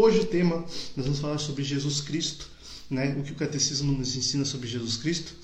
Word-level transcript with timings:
Hoje 0.00 0.20
o 0.20 0.26
tema, 0.26 0.64
nós 0.96 1.06
vamos 1.06 1.18
falar 1.18 1.38
sobre 1.38 1.64
Jesus 1.64 2.00
Cristo, 2.00 2.48
né? 2.88 3.16
o 3.18 3.24
que 3.24 3.32
o 3.32 3.34
Catecismo 3.34 3.90
nos 3.90 4.14
ensina 4.14 4.44
sobre 4.44 4.68
Jesus 4.68 4.96
Cristo, 4.96 5.34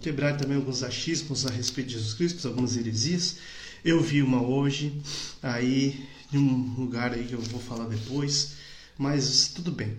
quebrar 0.00 0.36
também 0.36 0.56
alguns 0.56 0.84
achismos 0.84 1.44
a 1.44 1.50
respeito 1.50 1.88
de 1.88 1.94
Jesus 1.94 2.14
Cristo, 2.14 2.46
algumas 2.46 2.76
heresias. 2.76 3.38
Eu 3.84 4.00
vi 4.00 4.22
uma 4.22 4.40
hoje, 4.40 5.02
aí, 5.42 6.06
em 6.32 6.38
um 6.38 6.74
lugar 6.78 7.12
aí 7.12 7.24
que 7.24 7.32
eu 7.32 7.40
vou 7.40 7.58
falar 7.58 7.88
depois, 7.88 8.52
mas 8.96 9.48
tudo 9.52 9.72
bem. 9.72 9.96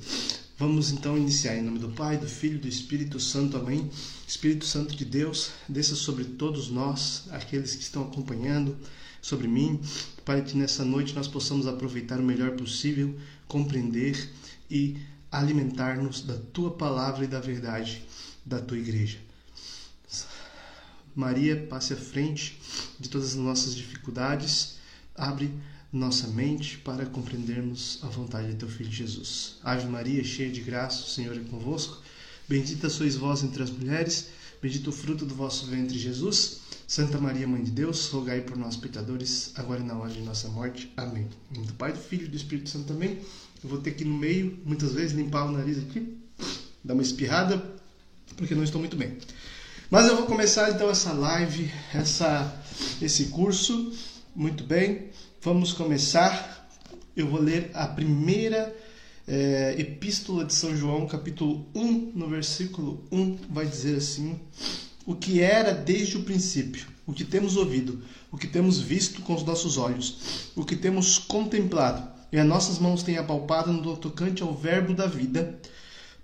Vamos 0.57 0.91
então 0.91 1.18
iniciar 1.18 1.57
em 1.57 1.61
nome 1.61 1.79
do 1.79 1.89
Pai, 1.89 2.18
do 2.18 2.29
Filho 2.29 2.55
e 2.55 2.59
do 2.59 2.70
Espírito 2.70 3.20
Santo. 3.20 3.57
Amém. 3.57 3.89
Espírito 4.25 4.66
Santo 4.66 4.95
de 4.95 5.04
Deus, 5.04 5.50
desça 5.68 5.93
sobre 5.93 6.23
todos 6.23 6.70
nós, 6.70 7.23
aqueles 7.32 7.75
que 7.75 7.84
estão 7.84 8.04
acompanhando, 8.04 8.77
sobre 9.25 9.47
mim, 9.47 9.82
para 10.23 10.39
que 10.39 10.55
nessa 10.55 10.86
noite 10.86 11.16
nós 11.16 11.27
possamos 11.27 11.66
aproveitar 11.66 12.20
o 12.20 12.23
melhor 12.23 12.52
possível, 12.52 13.13
compreender 13.48 14.30
e 14.70 14.98
alimentar-nos 15.32 16.22
da 16.22 16.38
tua 16.38 16.72
palavra 16.72 17.26
e 17.26 17.27
da 17.27 17.40
verdade 17.40 18.04
da 18.45 18.59
tua 18.59 18.77
igreja. 18.77 19.20
Maria, 21.16 21.66
passe 21.70 21.94
à 21.94 21.98
frente 21.98 22.59
de 22.99 23.09
todas 23.09 23.30
as 23.30 23.35
nossas 23.35 23.76
dificuldades, 23.76 24.76
abre 25.16 25.52
nossa 25.91 26.27
mente 26.27 26.77
para 26.80 27.05
compreendermos 27.05 27.99
a 28.04 28.08
vontade 28.08 28.49
de 28.49 28.55
teu 28.55 28.68
Filho 28.68 28.91
Jesus. 28.91 29.55
Ave 29.63 29.88
Maria, 29.88 30.23
cheia 30.23 30.52
de 30.52 30.59
graça, 30.59 31.04
o 31.04 31.07
Senhor 31.07 31.35
é 31.38 31.40
convosco. 31.40 32.02
Bendita 32.49 32.90
sois 32.90 33.16
vós 33.16 33.43
entre 33.43 33.63
as 33.63 33.71
mulheres, 33.71 34.27
bendito 34.62 34.90
o 34.90 34.93
fruto 34.93 35.26
do 35.26 35.34
vosso 35.34 35.68
ventre, 35.68 35.98
Jesus. 35.98 36.65
Santa 36.88 37.17
Maria, 37.17 37.48
Mãe 37.48 37.63
de 37.63 37.71
Deus, 37.71 38.09
rogai 38.09 38.41
por 38.41 38.55
nós, 38.55 38.75
pecadores, 38.75 39.52
agora 39.55 39.80
e 39.81 39.84
na 39.84 39.98
hora 39.98 40.12
de 40.12 40.21
nossa 40.21 40.48
morte. 40.49 40.91
Amém. 40.95 41.27
Em 41.52 41.55
nome 41.55 41.67
do 41.67 41.73
Pai, 41.73 41.91
do 41.91 41.98
Filho 41.98 42.26
e 42.26 42.27
do 42.27 42.38
Espírito 42.38 42.70
Santo 42.70 42.85
também. 42.85 43.20
Eu 43.63 43.70
vou 43.70 43.80
ter 43.80 43.91
que 43.91 44.05
no 44.05 44.16
meio, 44.16 44.59
muitas 44.63 44.93
vezes, 44.93 45.16
limpar 45.16 45.45
o 45.45 45.52
nariz 45.52 45.79
aqui, 45.79 46.16
dar 46.84 46.93
uma 46.93 47.02
espirrada, 47.02 47.63
porque 48.37 48.54
não 48.54 48.63
estou 48.63 48.79
muito 48.79 48.95
bem. 48.95 49.18
Mas 49.90 50.07
eu 50.07 50.15
vou 50.15 50.27
começar 50.27 50.70
então 50.70 50.87
essa 50.87 51.12
live, 51.12 51.71
essa, 51.91 52.63
esse 53.01 53.26
curso. 53.26 53.91
Muito 54.35 54.63
bem, 54.63 55.10
vamos 55.41 55.73
começar. 55.73 56.70
Eu 57.17 57.27
vou 57.27 57.41
ler 57.41 57.71
a 57.73 57.88
primeira 57.88 58.76
é, 59.27 59.76
Epístola 59.79 60.45
de 60.45 60.54
São 60.54 60.76
João, 60.76 61.07
capítulo 61.07 61.65
1, 61.73 62.12
no 62.13 62.29
versículo 62.29 63.04
1, 63.12 63.38
vai 63.49 63.65
dizer 63.65 63.98
assim: 63.98 64.40
O 65.06 65.16
que 65.16 65.41
era 65.41 65.72
desde 65.72 66.17
o 66.17 66.23
princípio, 66.23 66.88
o 67.06 67.13
que 67.13 67.23
temos 67.23 67.56
ouvido, 67.56 68.01
o 68.31 68.38
que 68.38 68.47
temos 68.47 68.79
visto 68.79 69.22
com 69.22 69.35
os 69.35 69.44
nossos 69.44 69.78
olhos, 69.78 70.50
o 70.56 70.66
que 70.66 70.75
temos 70.75 71.17
contemplado, 71.17 72.16
e 72.31 72.39
as 72.39 72.47
nossas 72.47 72.79
mãos 72.79 73.03
têm 73.03 73.17
apalpado 73.17 73.72
no 73.72 73.95
tocante 73.95 74.41
ao 74.41 74.53
Verbo 74.53 74.94
da 74.94 75.06
vida, 75.06 75.59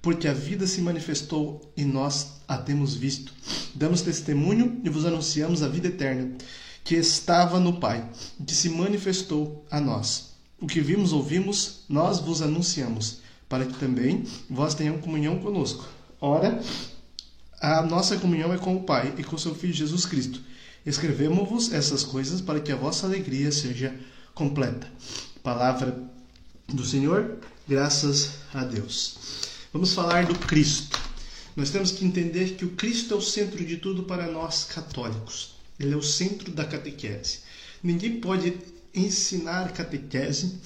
porque 0.01 0.27
a 0.27 0.33
vida 0.33 0.65
se 0.65 0.81
manifestou 0.81 1.71
e 1.77 1.85
nós 1.85 2.41
a 2.47 2.57
temos 2.57 2.95
visto. 2.95 3.31
Damos 3.75 4.01
testemunho 4.01 4.81
e 4.83 4.89
vos 4.89 5.05
anunciamos 5.05 5.61
a 5.61 5.67
vida 5.67 5.87
eterna, 5.87 6.35
que 6.83 6.95
estava 6.95 7.59
no 7.59 7.79
Pai, 7.79 8.09
que 8.45 8.55
se 8.55 8.67
manifestou 8.69 9.63
a 9.69 9.79
nós. 9.79 10.31
O 10.59 10.67
que 10.67 10.81
vimos, 10.81 11.13
ouvimos, 11.13 11.85
nós 11.87 12.19
vos 12.19 12.41
anunciamos, 12.41 13.19
para 13.47 13.65
que 13.65 13.77
também 13.77 14.23
vós 14.49 14.73
tenham 14.73 14.97
comunhão 14.97 15.39
conosco. 15.39 15.87
Ora, 16.19 16.61
a 17.61 17.83
nossa 17.83 18.17
comunhão 18.17 18.51
é 18.51 18.57
com 18.57 18.75
o 18.75 18.83
Pai 18.83 19.13
e 19.19 19.23
com 19.23 19.37
seu 19.37 19.53
Filho 19.53 19.71
Jesus 19.71 20.03
Cristo. 20.03 20.41
Escrevemos-vos 20.83 21.71
essas 21.71 22.03
coisas 22.03 22.41
para 22.41 22.59
que 22.59 22.71
a 22.71 22.75
vossa 22.75 23.05
alegria 23.05 23.51
seja 23.51 23.95
completa. 24.33 24.87
Palavra 25.43 25.95
do 26.67 26.83
Senhor, 26.83 27.37
graças 27.67 28.31
a 28.51 28.63
Deus. 28.63 29.15
Vamos 29.71 29.93
falar 29.93 30.25
do 30.25 30.33
Cristo. 30.39 30.99
Nós 31.55 31.69
temos 31.69 31.91
que 31.91 32.03
entender 32.03 32.55
que 32.55 32.65
o 32.65 32.71
Cristo 32.71 33.13
é 33.13 33.17
o 33.17 33.21
centro 33.21 33.63
de 33.63 33.77
tudo 33.77 34.03
para 34.03 34.25
nós 34.25 34.63
católicos. 34.63 35.53
Ele 35.79 35.93
é 35.93 35.97
o 35.97 36.01
centro 36.01 36.51
da 36.51 36.65
catequese. 36.65 37.39
Ninguém 37.83 38.19
pode 38.19 38.57
ensinar 38.95 39.71
catequese 39.71 40.59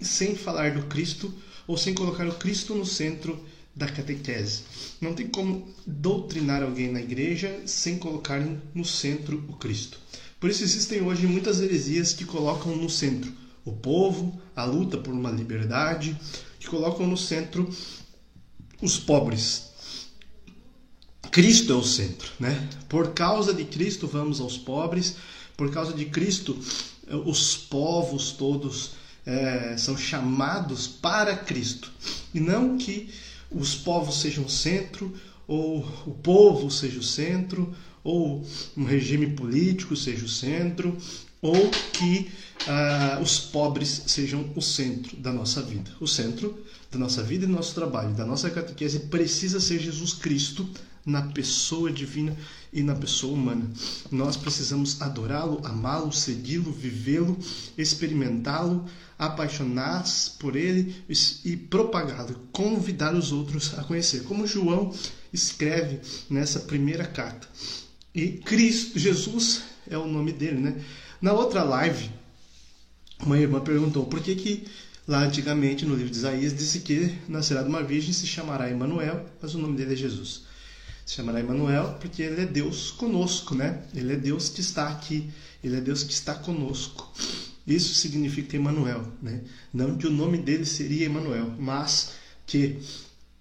sem 0.00 0.34
falar 0.34 0.72
do 0.72 0.86
Cristo 0.86 1.32
ou 1.66 1.76
sem 1.76 1.92
colocar 1.92 2.26
o 2.26 2.34
Cristo 2.34 2.74
no 2.74 2.86
centro 2.86 3.38
da 3.74 3.88
catequese. 3.88 4.62
Não 5.00 5.14
tem 5.14 5.26
como 5.28 5.68
doutrinar 5.86 6.62
alguém 6.62 6.90
na 6.92 7.00
igreja 7.00 7.62
sem 7.66 7.98
colocar 7.98 8.40
no 8.74 8.84
centro 8.84 9.44
o 9.48 9.54
Cristo. 9.54 9.98
Por 10.38 10.50
isso 10.50 10.62
existem 10.62 11.02
hoje 11.02 11.26
muitas 11.26 11.60
heresias 11.60 12.12
que 12.12 12.24
colocam 12.24 12.76
no 12.76 12.90
centro 12.90 13.32
o 13.64 13.72
povo, 13.72 14.40
a 14.54 14.64
luta 14.64 14.98
por 14.98 15.12
uma 15.12 15.30
liberdade, 15.30 16.16
que 16.60 16.68
colocam 16.68 17.06
no 17.06 17.16
centro 17.16 17.68
os 18.82 18.98
pobres. 18.98 19.70
Cristo 21.30 21.72
é 21.72 21.76
o 21.76 21.82
centro, 21.82 22.30
né? 22.38 22.68
Por 22.88 23.12
causa 23.14 23.52
de 23.54 23.64
Cristo 23.64 24.06
vamos 24.06 24.40
aos 24.40 24.58
pobres, 24.58 25.16
por 25.56 25.72
causa 25.72 25.92
de 25.92 26.04
Cristo 26.04 26.56
os 27.24 27.56
povos 27.56 28.32
todos 28.32 28.92
é, 29.26 29.76
são 29.76 29.96
chamados 29.96 30.86
para 30.86 31.36
Cristo. 31.36 31.90
E 32.32 32.40
não 32.40 32.76
que 32.76 33.12
os 33.54 33.74
povos 33.74 34.20
sejam 34.20 34.44
o 34.44 34.50
centro, 34.50 35.12
ou 35.46 35.78
o 36.06 36.12
povo 36.12 36.70
seja 36.70 36.98
o 36.98 37.02
centro, 37.02 37.74
ou 38.02 38.44
um 38.76 38.84
regime 38.84 39.28
político 39.28 39.96
seja 39.96 40.24
o 40.24 40.28
centro, 40.28 40.96
ou 41.40 41.70
que 41.92 42.30
ah, 42.66 43.20
os 43.22 43.38
pobres 43.38 44.04
sejam 44.06 44.50
o 44.54 44.62
centro 44.62 45.16
da 45.16 45.32
nossa 45.32 45.62
vida. 45.62 45.90
O 46.00 46.06
centro 46.06 46.58
da 46.90 46.98
nossa 46.98 47.22
vida 47.22 47.44
e 47.44 47.48
do 47.48 47.52
nosso 47.52 47.74
trabalho, 47.74 48.14
da 48.14 48.24
nossa 48.24 48.50
catequese, 48.50 49.00
precisa 49.00 49.60
ser 49.60 49.78
Jesus 49.78 50.14
Cristo 50.14 50.68
na 51.04 51.20
pessoa 51.20 51.92
divina 51.92 52.34
e 52.72 52.82
na 52.82 52.94
pessoa 52.94 53.34
humana. 53.34 53.70
Nós 54.10 54.36
precisamos 54.36 55.02
adorá-lo, 55.02 55.60
amá-lo, 55.64 56.12
segui-lo, 56.12 56.72
vivê-lo, 56.72 57.38
experimentá-lo, 57.76 58.86
apaixonar-se 59.18 60.30
por 60.32 60.56
ele 60.56 60.94
e 61.44 61.56
propagá-lo, 61.56 62.48
convidar 62.52 63.14
os 63.14 63.32
outros 63.32 63.78
a 63.78 63.84
conhecer. 63.84 64.24
Como 64.24 64.46
João 64.46 64.92
escreve 65.32 66.00
nessa 66.28 66.60
primeira 66.60 67.04
carta. 67.04 67.48
E 68.14 68.28
Cristo, 68.28 68.98
Jesus 68.98 69.62
é 69.88 69.98
o 69.98 70.06
nome 70.06 70.32
dele, 70.32 70.60
né? 70.60 70.84
Na 71.20 71.32
outra 71.32 71.62
live, 71.62 72.10
uma 73.20 73.38
irmã 73.38 73.60
perguntou 73.60 74.06
por 74.06 74.20
que 74.20 74.34
que 74.34 74.64
lá 75.06 75.20
antigamente 75.24 75.84
no 75.84 75.94
livro 75.94 76.10
de 76.10 76.18
Isaías 76.18 76.54
disse 76.54 76.80
que 76.80 77.18
nascerá 77.28 77.62
de 77.62 77.68
uma 77.68 77.82
virgem 77.82 78.12
se 78.12 78.26
chamará 78.26 78.70
Emanuel, 78.70 79.26
mas 79.40 79.54
o 79.54 79.58
nome 79.58 79.76
dele 79.76 79.94
é 79.94 79.96
Jesus 79.96 80.44
se 81.04 81.14
chamará 81.16 81.40
Emmanuel, 81.40 81.96
porque 82.00 82.22
ele 82.22 82.40
é 82.40 82.46
Deus 82.46 82.90
conosco, 82.90 83.54
né? 83.54 83.82
Ele 83.94 84.14
é 84.14 84.16
Deus 84.16 84.48
que 84.48 84.60
está 84.60 84.88
aqui, 84.88 85.30
ele 85.62 85.76
é 85.76 85.80
Deus 85.80 86.02
que 86.02 86.12
está 86.12 86.34
conosco. 86.34 87.12
Isso 87.66 87.94
significa 87.94 88.56
Emmanuel, 88.56 89.06
né? 89.22 89.42
Não 89.72 89.96
que 89.96 90.06
o 90.06 90.10
nome 90.10 90.38
dele 90.38 90.66
seria 90.66 91.06
Emmanuel, 91.06 91.54
mas 91.58 92.12
que 92.46 92.78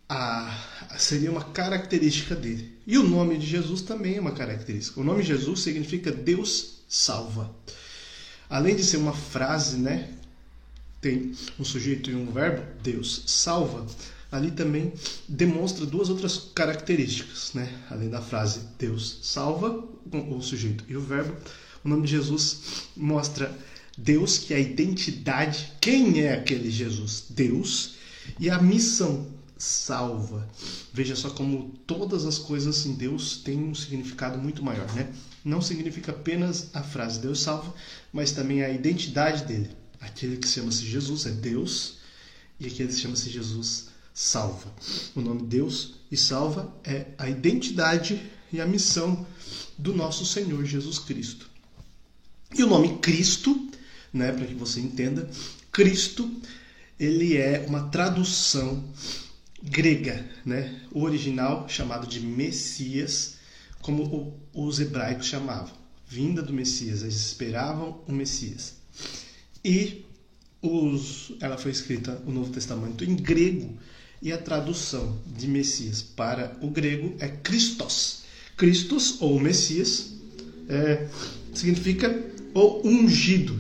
a, 0.07 0.57
seria 0.97 1.31
uma 1.31 1.43
característica 1.43 2.35
dele. 2.35 2.77
E 2.87 2.97
o 2.97 3.03
nome 3.03 3.37
de 3.37 3.45
Jesus 3.45 3.81
também 3.81 4.15
é 4.15 4.21
uma 4.21 4.31
característica. 4.31 4.99
O 4.99 5.03
nome 5.03 5.23
Jesus 5.23 5.61
significa 5.61 6.11
Deus 6.11 6.83
salva. 6.87 7.53
Além 8.49 8.75
de 8.75 8.83
ser 8.83 8.97
uma 8.97 9.13
frase, 9.13 9.77
né? 9.77 10.09
Tem 11.01 11.33
um 11.59 11.65
sujeito 11.65 12.09
e 12.09 12.15
um 12.15 12.31
verbo, 12.31 12.63
Deus 12.81 13.23
salva 13.25 13.85
ali 14.33 14.49
também 14.49 14.91
demonstra 15.29 15.85
duas 15.85 16.09
outras 16.09 16.49
características, 16.55 17.53
né? 17.53 17.71
Além 17.87 18.09
da 18.09 18.19
frase 18.19 18.61
Deus 18.79 19.19
salva, 19.21 19.83
o 20.11 20.41
sujeito 20.41 20.83
e 20.87 20.97
o 20.97 21.01
verbo, 21.01 21.37
o 21.85 21.87
nome 21.87 22.01
de 22.01 22.11
Jesus 22.11 22.87
mostra 22.97 23.55
Deus, 23.97 24.37
que 24.37 24.53
é 24.53 24.57
a 24.57 24.59
identidade, 24.59 25.73
quem 25.79 26.21
é 26.21 26.33
aquele 26.33 26.69
Jesus? 26.71 27.25
Deus, 27.29 27.95
e 28.39 28.49
a 28.49 28.61
missão 28.61 29.27
salva. 29.57 30.47
Veja 30.91 31.15
só 31.15 31.29
como 31.29 31.73
todas 31.87 32.25
as 32.25 32.37
coisas 32.37 32.85
em 32.85 32.93
Deus 32.93 33.37
têm 33.37 33.59
um 33.63 33.73
significado 33.73 34.37
muito 34.37 34.63
maior, 34.63 34.91
né? 34.93 35.11
Não 35.43 35.61
significa 35.61 36.11
apenas 36.11 36.69
a 36.73 36.83
frase 36.83 37.19
Deus 37.19 37.41
salva, 37.41 37.73
mas 38.11 38.31
também 38.31 38.63
a 38.63 38.69
identidade 38.69 39.45
dele. 39.45 39.69
Aquele 39.99 40.37
que 40.37 40.47
chama-se 40.47 40.85
Jesus 40.85 41.25
é 41.25 41.31
Deus 41.31 41.97
e 42.59 42.67
aquele 42.67 42.89
que 42.89 42.99
chama-se 42.99 43.29
Jesus 43.29 43.87
salva. 44.13 44.73
O 45.15 45.21
nome 45.21 45.43
Deus 45.43 45.95
e 46.11 46.17
salva 46.17 46.73
é 46.83 47.07
a 47.17 47.29
identidade 47.29 48.21
e 48.51 48.59
a 48.59 48.65
missão 48.65 49.25
do 49.77 49.93
nosso 49.93 50.25
Senhor 50.25 50.63
Jesus 50.65 50.99
Cristo. 50.99 51.49
E 52.55 52.63
o 52.63 52.67
nome 52.67 52.97
Cristo, 52.99 53.71
né, 54.13 54.31
para 54.31 54.45
que 54.45 54.53
você 54.53 54.79
entenda, 54.79 55.29
Cristo, 55.71 56.29
ele 56.99 57.35
é 57.35 57.65
uma 57.67 57.89
tradução 57.89 58.83
grega, 59.61 60.25
né? 60.45 60.81
O 60.91 61.01
original 61.01 61.67
chamado 61.67 62.05
de 62.05 62.19
Messias, 62.19 63.35
como 63.81 64.37
os 64.53 64.79
hebraicos 64.79 65.25
chamavam, 65.25 65.73
vinda 66.07 66.41
do 66.41 66.53
Messias, 66.53 67.01
eles 67.01 67.15
esperavam 67.15 68.01
o 68.07 68.11
Messias. 68.11 68.75
E 69.63 70.05
os, 70.61 71.33
ela 71.39 71.57
foi 71.57 71.71
escrita 71.71 72.21
o 72.25 72.31
Novo 72.31 72.51
Testamento 72.51 73.03
em 73.03 73.15
grego 73.15 73.77
e 74.21 74.31
a 74.31 74.37
tradução 74.37 75.17
de 75.25 75.47
Messias 75.47 76.01
para 76.01 76.55
o 76.61 76.69
grego 76.69 77.15
é 77.19 77.27
Christos. 77.27 78.23
Christos 78.55 79.17
ou 79.21 79.39
Messias 79.39 80.13
é, 80.69 81.07
significa 81.53 82.32
o 82.53 82.87
ungido, 82.87 83.59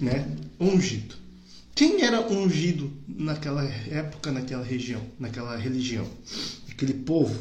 né? 0.00 0.36
Ungido. 0.58 1.14
Quem 1.74 2.02
era 2.02 2.20
ungido 2.30 2.92
naquela 3.08 3.64
época, 3.64 4.30
naquela 4.30 4.64
região, 4.64 5.02
naquela 5.18 5.56
religião, 5.56 6.08
aquele 6.70 6.94
povo? 6.94 7.38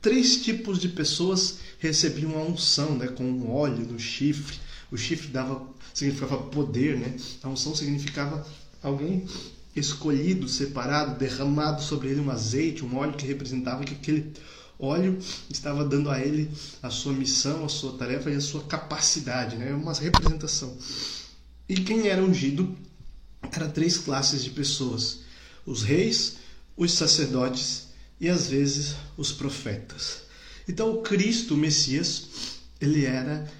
Três 0.00 0.42
tipos 0.42 0.80
de 0.80 0.88
pessoas 0.88 1.58
recebiam 1.78 2.36
a 2.36 2.42
unção, 2.42 2.96
né? 2.96 3.08
Com 3.08 3.24
um 3.24 3.50
óleo 3.50 3.86
no 3.86 3.98
chifre. 3.98 4.58
O 4.90 4.96
chifre 4.96 5.28
dava 5.28 5.66
significava 5.94 6.38
poder, 6.38 6.98
né? 6.98 7.14
A 7.42 7.48
unção 7.48 7.74
significava 7.74 8.46
alguém 8.82 9.24
escolhido, 9.74 10.48
separado, 10.48 11.18
derramado 11.18 11.82
sobre 11.82 12.08
ele 12.08 12.20
um 12.20 12.30
azeite, 12.30 12.84
um 12.84 12.96
óleo 12.96 13.14
que 13.14 13.26
representava 13.26 13.84
que 13.84 13.94
aquele 13.94 14.32
óleo 14.82 15.18
estava 15.48 15.84
dando 15.84 16.10
a 16.10 16.20
ele 16.20 16.50
a 16.82 16.90
sua 16.90 17.12
missão, 17.12 17.64
a 17.64 17.68
sua 17.68 17.96
tarefa 17.96 18.30
e 18.30 18.34
a 18.34 18.40
sua 18.40 18.64
capacidade, 18.64 19.56
né? 19.56 19.72
Uma 19.72 19.94
representação. 19.94 20.76
E 21.68 21.76
quem 21.76 22.08
era 22.08 22.22
ungido 22.22 22.76
era 23.50 23.68
três 23.68 23.96
classes 23.96 24.42
de 24.42 24.50
pessoas: 24.50 25.20
os 25.64 25.82
reis, 25.82 26.36
os 26.76 26.92
sacerdotes 26.92 27.88
e 28.20 28.28
às 28.28 28.48
vezes 28.48 28.96
os 29.16 29.32
profetas. 29.32 30.22
Então, 30.68 30.92
o 30.92 31.02
Cristo, 31.02 31.54
o 31.54 31.56
Messias, 31.56 32.26
ele 32.80 33.04
era 33.04 33.50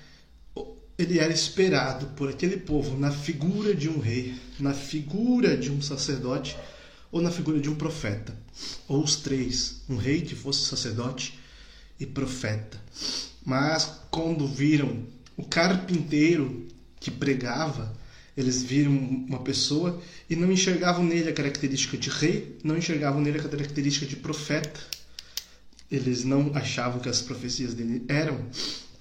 ele 0.99 1.19
era 1.19 1.33
esperado 1.33 2.07
por 2.15 2.29
aquele 2.29 2.59
povo 2.59 2.97
na 2.97 3.11
figura 3.11 3.75
de 3.75 3.89
um 3.89 3.99
rei, 3.99 4.35
na 4.61 4.75
figura 4.75 5.57
de 5.57 5.71
um 5.71 5.81
sacerdote 5.81 6.57
ou 7.13 7.21
na 7.21 7.31
figura 7.31 7.61
de 7.61 7.69
um 7.69 7.75
profeta, 7.75 8.35
ou 8.89 9.05
os 9.05 9.17
três, 9.17 9.83
um 9.89 9.97
rei 9.97 10.23
que 10.23 10.35
fosse 10.35 10.67
sacerdote 10.67 11.39
e 12.01 12.07
profeta. 12.07 12.81
Mas 13.45 14.01
quando 14.11 14.49
viram 14.49 15.07
o 15.37 15.45
carpinteiro 15.45 16.67
que 16.99 17.11
pregava, 17.11 17.95
eles 18.37 18.63
viram 18.63 18.93
uma 18.93 19.41
pessoa 19.41 20.01
e 20.29 20.35
não 20.35 20.51
enxergavam 20.51 21.05
nele 21.05 21.29
a 21.29 21.35
característica 21.35 21.99
de 21.99 22.09
rei, 22.09 22.59
não 22.65 22.79
enxergavam 22.79 23.21
nele 23.21 23.39
a 23.39 23.43
característica 23.43 24.07
de 24.07 24.17
profeta. 24.17 24.81
Eles 25.91 26.25
não 26.25 26.51
achavam 26.55 27.01
que 27.01 27.11
as 27.11 27.21
profecias 27.21 27.75
dele 27.75 28.03
eram, 28.09 28.47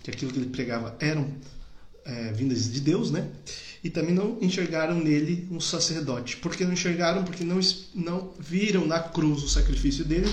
que 0.03 0.11
aquilo 0.11 0.33
que 0.33 0.39
ele 0.39 0.49
pregava 0.49 0.97
eram 0.99 1.33
é, 2.03 2.33
vindas 2.33 2.69
de 2.69 2.81
Deus, 2.81 3.09
né? 3.09 3.29
E 3.83 3.89
também 3.89 4.13
não 4.13 4.37
enxergaram 4.41 4.95
nele 4.95 5.47
um 5.51 5.59
sacerdote. 5.59 6.37
Por 6.37 6.55
que 6.55 6.63
não 6.63 6.73
enxergaram? 6.73 7.23
Porque 7.23 7.43
não, 7.43 7.59
não 7.95 8.31
viram 8.39 8.85
na 8.85 8.99
cruz 8.99 9.43
o 9.43 9.49
sacrifício 9.49 10.05
dele 10.05 10.31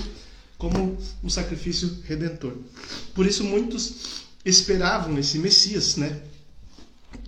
como 0.57 0.97
um 1.23 1.29
sacrifício 1.29 1.99
redentor. 2.05 2.53
Por 3.15 3.25
isso 3.25 3.43
muitos 3.43 4.25
esperavam 4.45 5.17
esse 5.17 5.39
Messias, 5.39 5.95
né? 5.95 6.21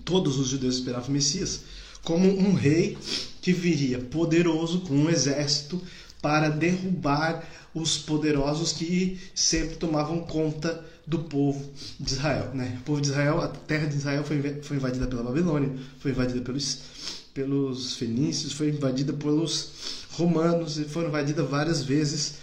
Todos 0.04 0.38
os 0.38 0.48
judeus 0.48 0.76
esperavam 0.76 1.08
o 1.08 1.12
Messias 1.12 1.62
como 2.02 2.28
um 2.28 2.52
rei 2.52 2.98
que 3.40 3.52
viria 3.52 3.98
poderoso 3.98 4.80
com 4.80 4.94
um 4.94 5.10
exército 5.10 5.80
para 6.20 6.48
derrubar 6.48 7.44
os 7.74 7.96
poderosos 7.98 8.72
que 8.72 9.18
sempre 9.34 9.76
tomavam 9.76 10.20
conta 10.20 10.84
do 11.12 11.18
povo 11.18 11.70
de 12.00 12.10
Israel. 12.10 12.50
Né? 12.54 12.78
O 12.80 12.84
povo 12.84 13.00
de 13.02 13.08
Israel, 13.08 13.42
a 13.42 13.48
terra 13.48 13.86
de 13.86 13.96
Israel 13.96 14.24
foi, 14.24 14.62
foi 14.62 14.78
invadida 14.78 15.06
pela 15.06 15.22
Babilônia, 15.22 15.78
foi 15.98 16.10
invadida 16.10 16.40
pelos, 16.40 16.78
pelos 17.34 17.96
fenícios, 17.96 18.54
foi 18.54 18.70
invadida 18.70 19.12
pelos 19.12 20.06
romanos 20.12 20.78
e 20.78 20.84
foram 20.84 21.08
invadida 21.08 21.42
várias 21.42 21.84
vezes. 21.84 22.36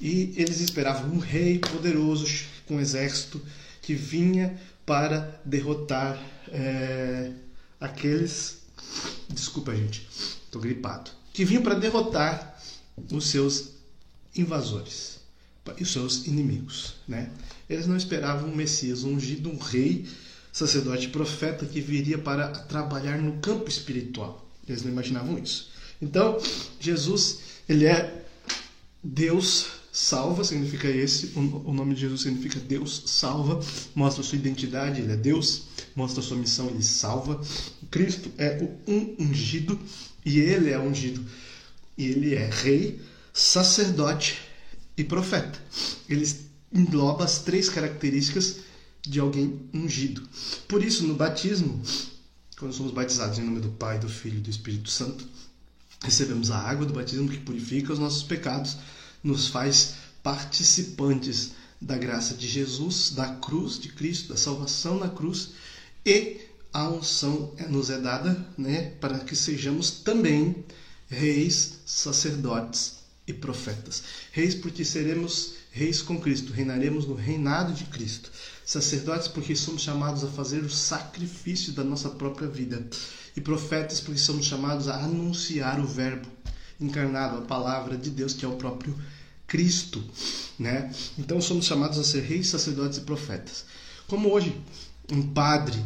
E 0.00 0.32
eles 0.36 0.60
esperavam 0.60 1.10
um 1.10 1.18
rei 1.18 1.58
poderoso 1.58 2.26
com 2.66 2.76
um 2.76 2.80
exército 2.80 3.42
que 3.80 3.94
vinha 3.94 4.56
para 4.86 5.40
derrotar 5.44 6.16
é, 6.48 7.32
aqueles. 7.80 8.58
Desculpa, 9.28 9.74
gente, 9.74 10.08
estou 10.44 10.62
gripado. 10.62 11.10
Que 11.32 11.44
vinha 11.44 11.60
para 11.60 11.74
derrotar 11.74 12.56
os 13.10 13.26
seus 13.26 13.70
invasores 14.36 15.21
e 15.78 15.84
seus 15.84 16.26
inimigos. 16.26 16.94
Né? 17.06 17.30
Eles 17.68 17.86
não 17.86 17.96
esperavam 17.96 18.48
um 18.48 18.56
Messias 18.56 19.04
ungido, 19.04 19.50
um 19.50 19.58
rei, 19.58 20.06
sacerdote 20.52 21.08
profeta 21.08 21.64
que 21.64 21.80
viria 21.80 22.18
para 22.18 22.48
trabalhar 22.48 23.18
no 23.18 23.38
campo 23.38 23.68
espiritual. 23.68 24.46
Eles 24.68 24.82
não 24.82 24.90
imaginavam 24.90 25.38
isso. 25.38 25.70
Então, 26.00 26.38
Jesus, 26.80 27.38
ele 27.68 27.86
é 27.86 28.24
Deus 29.02 29.66
salva, 29.92 30.42
significa 30.42 30.88
esse. 30.88 31.32
O 31.36 31.72
nome 31.72 31.94
de 31.94 32.00
Jesus 32.00 32.22
significa 32.22 32.58
Deus 32.58 33.04
salva, 33.06 33.60
mostra 33.94 34.22
sua 34.22 34.38
identidade, 34.38 35.00
ele 35.00 35.12
é 35.12 35.16
Deus, 35.16 35.64
mostra 35.94 36.22
sua 36.22 36.36
missão, 36.36 36.68
ele 36.68 36.82
salva. 36.82 37.40
Cristo 37.90 38.30
é 38.38 38.58
o 38.62 38.90
um 38.90 39.16
ungido 39.18 39.78
e 40.24 40.40
ele 40.40 40.70
é 40.70 40.78
ungido. 40.78 41.24
E 41.96 42.06
ele 42.06 42.34
é 42.34 42.48
rei, 42.48 43.00
sacerdote 43.32 44.51
e 44.96 45.04
profeta. 45.04 45.58
Ele 46.08 46.26
engloba 46.72 47.24
as 47.24 47.38
três 47.38 47.68
características 47.68 48.60
de 49.02 49.20
alguém 49.20 49.60
ungido. 49.74 50.26
Por 50.68 50.82
isso, 50.82 51.06
no 51.06 51.14
batismo, 51.14 51.82
quando 52.58 52.72
somos 52.72 52.92
batizados 52.92 53.38
em 53.38 53.44
nome 53.44 53.60
do 53.60 53.70
Pai, 53.70 53.98
do 53.98 54.08
Filho 54.08 54.38
e 54.38 54.40
do 54.40 54.50
Espírito 54.50 54.90
Santo, 54.90 55.26
recebemos 56.02 56.50
a 56.50 56.58
água 56.58 56.86
do 56.86 56.94
batismo 56.94 57.28
que 57.28 57.38
purifica 57.38 57.92
os 57.92 57.98
nossos 57.98 58.22
pecados, 58.22 58.76
nos 59.22 59.48
faz 59.48 59.94
participantes 60.22 61.52
da 61.80 61.98
graça 61.98 62.34
de 62.34 62.48
Jesus, 62.48 63.10
da 63.10 63.34
cruz 63.36 63.78
de 63.78 63.88
Cristo, 63.88 64.28
da 64.28 64.36
salvação 64.36 64.98
na 64.98 65.08
cruz 65.08 65.50
e 66.06 66.40
a 66.72 66.88
unção 66.88 67.52
nos 67.68 67.90
é 67.90 67.98
dada, 67.98 68.46
né, 68.56 68.92
para 69.00 69.18
que 69.18 69.36
sejamos 69.36 69.90
também 69.90 70.64
reis, 71.08 71.80
sacerdotes 71.84 73.01
e 73.26 73.32
profetas. 73.32 74.02
Reis 74.32 74.54
porque 74.54 74.84
seremos 74.84 75.54
reis 75.70 76.02
com 76.02 76.20
Cristo, 76.20 76.52
reinaremos 76.52 77.06
no 77.06 77.14
reinado 77.14 77.72
de 77.72 77.84
Cristo. 77.84 78.30
Sacerdotes 78.64 79.28
porque 79.28 79.54
somos 79.54 79.82
chamados 79.82 80.24
a 80.24 80.28
fazer 80.28 80.62
o 80.62 80.70
sacrifício 80.70 81.72
da 81.72 81.84
nossa 81.84 82.10
própria 82.10 82.48
vida. 82.48 82.84
E 83.36 83.40
profetas 83.40 84.00
porque 84.00 84.18
somos 84.18 84.46
chamados 84.46 84.88
a 84.88 84.96
anunciar 84.96 85.80
o 85.80 85.86
verbo 85.86 86.28
encarnado, 86.80 87.38
a 87.38 87.42
palavra 87.42 87.96
de 87.96 88.10
Deus 88.10 88.34
que 88.34 88.44
é 88.44 88.48
o 88.48 88.56
próprio 88.56 88.96
Cristo, 89.46 90.02
né? 90.58 90.92
Então 91.18 91.40
somos 91.40 91.66
chamados 91.66 91.98
a 91.98 92.04
ser 92.04 92.22
reis, 92.22 92.48
sacerdotes 92.48 92.98
e 92.98 93.02
profetas. 93.02 93.64
Como 94.08 94.30
hoje 94.30 94.60
um 95.10 95.22
padre, 95.32 95.78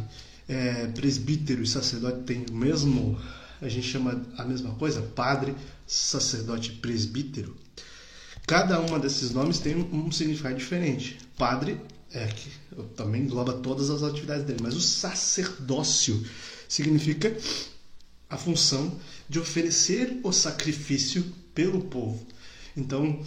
é, 0.47 0.87
presbítero 0.87 1.61
e 1.61 1.67
sacerdote 1.67 2.23
tem 2.23 2.45
o 2.49 2.55
mesmo 2.55 3.19
a 3.61 3.67
gente 3.67 3.87
chama 3.87 4.21
a 4.37 4.43
mesma 4.43 4.71
coisa, 4.75 5.01
padre, 5.01 5.55
sacerdote, 5.87 6.73
presbítero. 6.73 7.55
Cada 8.45 8.79
uma 8.79 8.99
desses 8.99 9.31
nomes 9.31 9.59
tem 9.59 9.75
um 9.75 10.11
significado 10.11 10.55
diferente. 10.55 11.17
Padre 11.37 11.79
é 12.11 12.27
que 12.27 12.49
também 12.95 13.23
engloba 13.23 13.53
todas 13.53 13.89
as 13.89 14.03
atividades 14.03 14.45
dele, 14.45 14.59
mas 14.61 14.75
o 14.75 14.81
sacerdócio 14.81 16.25
significa 16.67 17.35
a 18.29 18.37
função 18.37 18.99
de 19.27 19.39
oferecer 19.39 20.19
o 20.23 20.31
sacrifício 20.31 21.23
pelo 21.53 21.81
povo. 21.81 22.25
Então, 22.75 23.21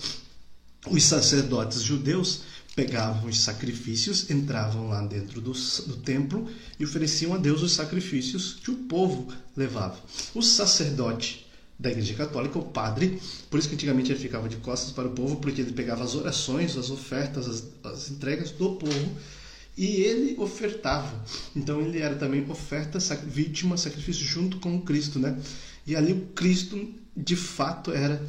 os 0.89 1.03
sacerdotes 1.03 1.83
judeus 1.83 2.43
pegavam 2.75 3.29
os 3.29 3.41
sacrifícios, 3.41 4.31
entravam 4.31 4.89
lá 4.89 5.05
dentro 5.05 5.41
do, 5.41 5.53
do, 5.53 5.97
templo 5.99 6.49
e 6.79 6.85
ofereciam 6.85 7.35
a 7.35 7.39
Deus 7.39 7.63
os 7.63 7.73
sacrifícios 7.73 8.55
que 8.55 8.71
o 8.71 8.77
povo 8.77 9.29
levava. 9.57 10.01
O 10.35 10.41
sacerdote 10.41 11.47
da 11.81 11.91
Igreja 11.91 12.15
Católica, 12.15 12.59
o 12.59 12.65
padre, 12.65 13.19
por 13.49 13.59
isso 13.59 13.69
que 13.69 13.75
antigamente 13.75 14.13
ele 14.13 14.21
ficava 14.21 14.49
de 14.49 14.57
costas 14.57 14.93
para 14.93 15.09
o 15.09 15.13
povo, 15.13 15.37
porque 15.37 15.63
ele 15.63 15.73
pegava 15.73 16.05
as 16.05 16.15
orações, 16.15 16.77
as 16.77 16.91
ofertas, 16.91 17.49
as, 17.49 17.65
as 17.83 18.11
entregas 18.11 18.51
do 18.51 18.73
povo 18.73 19.17
e 19.79 20.03
ele 20.03 20.37
ofertava. 20.39 21.25
Então 21.57 21.81
ele 21.81 22.01
era 22.01 22.15
também 22.17 22.49
oferta, 22.51 23.01
sac, 23.01 23.25
vítima, 23.25 23.79
sacrifício 23.79 24.25
junto 24.27 24.59
com 24.59 24.77
o 24.77 24.83
Cristo, 24.83 25.19
né? 25.19 25.41
E 25.87 25.97
ali 25.97 26.13
o 26.13 26.27
Cristo 26.35 26.93
de 27.17 27.35
fato 27.35 27.91
era 27.91 28.23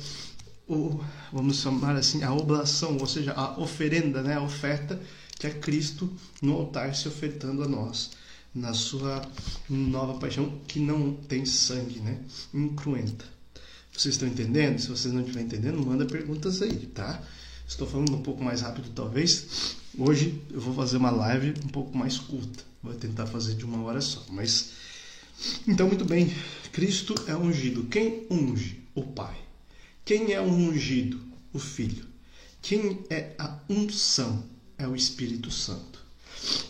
o, 0.65 1.03
vamos 1.33 1.57
chamar 1.57 1.97
assim, 1.97 2.23
a 2.23 2.33
oblação, 2.33 2.97
ou 2.97 3.05
seja, 3.05 3.33
a 3.33 3.59
oferenda, 3.59 4.23
né, 4.23 4.35
a 4.35 4.41
oferta 4.41 4.99
que 5.37 5.45
é 5.45 5.49
Cristo 5.49 6.09
no 6.41 6.53
altar 6.53 6.95
se 6.95 7.07
ofertando 7.07 7.63
a 7.63 7.67
nós, 7.67 8.11
na 8.55 8.73
sua 8.73 9.21
nova 9.69 10.19
paixão 10.19 10.61
que 10.67 10.79
não 10.79 11.13
tem 11.13 11.45
sangue, 11.45 11.99
né, 11.99 12.19
incruenta. 12.53 13.25
Vocês 14.01 14.15
estão 14.15 14.27
entendendo? 14.27 14.79
Se 14.79 14.87
vocês 14.87 15.13
não 15.13 15.21
estiverem 15.21 15.45
entendendo, 15.45 15.85
manda 15.85 16.07
perguntas 16.07 16.59
aí, 16.63 16.87
tá? 16.87 17.21
Estou 17.67 17.87
falando 17.87 18.15
um 18.15 18.23
pouco 18.23 18.43
mais 18.43 18.61
rápido, 18.61 18.89
talvez. 18.95 19.75
Hoje 19.95 20.41
eu 20.49 20.59
vou 20.59 20.73
fazer 20.73 20.97
uma 20.97 21.11
live 21.11 21.53
um 21.63 21.67
pouco 21.67 21.95
mais 21.95 22.17
curta. 22.17 22.63
Vou 22.81 22.95
tentar 22.95 23.27
fazer 23.27 23.53
de 23.53 23.63
uma 23.63 23.83
hora 23.83 24.01
só, 24.01 24.25
mas 24.31 24.71
Então, 25.67 25.85
muito 25.87 26.03
bem, 26.03 26.33
Cristo 26.71 27.13
é 27.27 27.35
ungido. 27.35 27.83
Quem 27.83 28.25
unge? 28.31 28.79
O 28.95 29.03
Pai. 29.03 29.37
Quem 30.03 30.33
é 30.33 30.41
o 30.41 30.45
ungido? 30.45 31.21
O 31.53 31.59
Filho. 31.59 32.07
Quem 32.59 33.03
é 33.07 33.35
a 33.37 33.59
unção? 33.69 34.43
É 34.79 34.87
o 34.87 34.95
Espírito 34.95 35.51
Santo. 35.51 36.03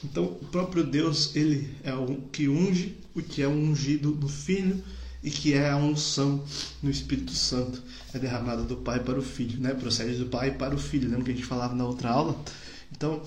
Então, 0.03 0.25
o 0.25 0.45
próprio 0.47 0.83
Deus, 0.83 1.33
ele 1.33 1.73
é 1.81 1.93
o 1.93 2.23
que 2.29 2.49
unge, 2.49 2.97
o 3.15 3.21
que 3.21 3.41
é 3.41 3.47
ungido 3.47 4.11
no 4.11 4.27
Filho 4.27 4.83
e 5.23 5.29
que 5.29 5.53
é 5.53 5.69
a 5.69 5.77
unção 5.77 6.43
no 6.81 6.89
Espírito 6.89 7.31
Santo. 7.31 7.81
É 8.13 8.19
derramada 8.19 8.63
do 8.63 8.77
Pai 8.77 8.99
para 8.99 9.19
o 9.19 9.21
Filho, 9.21 9.59
né? 9.59 9.73
Procede 9.73 10.17
do 10.17 10.25
Pai 10.27 10.51
para 10.51 10.75
o 10.75 10.79
Filho. 10.79 11.09
Lembra 11.09 11.25
que 11.25 11.31
a 11.31 11.35
gente 11.35 11.45
falava 11.45 11.75
na 11.75 11.85
outra 11.85 12.09
aula? 12.09 12.43
Então, 12.91 13.23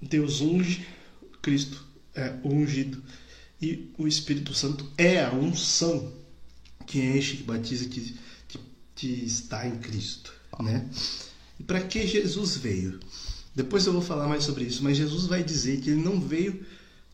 Deus 0.00 0.40
unge, 0.40 0.86
Cristo 1.42 1.84
é 2.14 2.34
ungido 2.44 3.02
e 3.60 3.90
o 3.96 4.06
Espírito 4.06 4.54
Santo 4.54 4.90
é 4.98 5.24
a 5.24 5.32
unção 5.32 6.12
que 6.86 7.00
enche, 7.00 7.38
que 7.38 7.42
batiza, 7.42 7.88
que, 7.88 8.16
que, 8.48 8.60
que 8.94 9.06
está 9.24 9.66
em 9.66 9.78
Cristo, 9.78 10.32
né? 10.60 10.88
E 11.58 11.62
para 11.62 11.80
que 11.80 12.06
Jesus 12.06 12.56
veio? 12.56 13.00
Depois 13.54 13.86
eu 13.86 13.92
vou 13.92 14.02
falar 14.02 14.28
mais 14.28 14.44
sobre 14.44 14.64
isso, 14.64 14.84
mas 14.84 14.96
Jesus 14.96 15.26
vai 15.26 15.42
dizer 15.42 15.80
que 15.80 15.90
ele 15.90 16.02
não 16.02 16.20
veio 16.20 16.64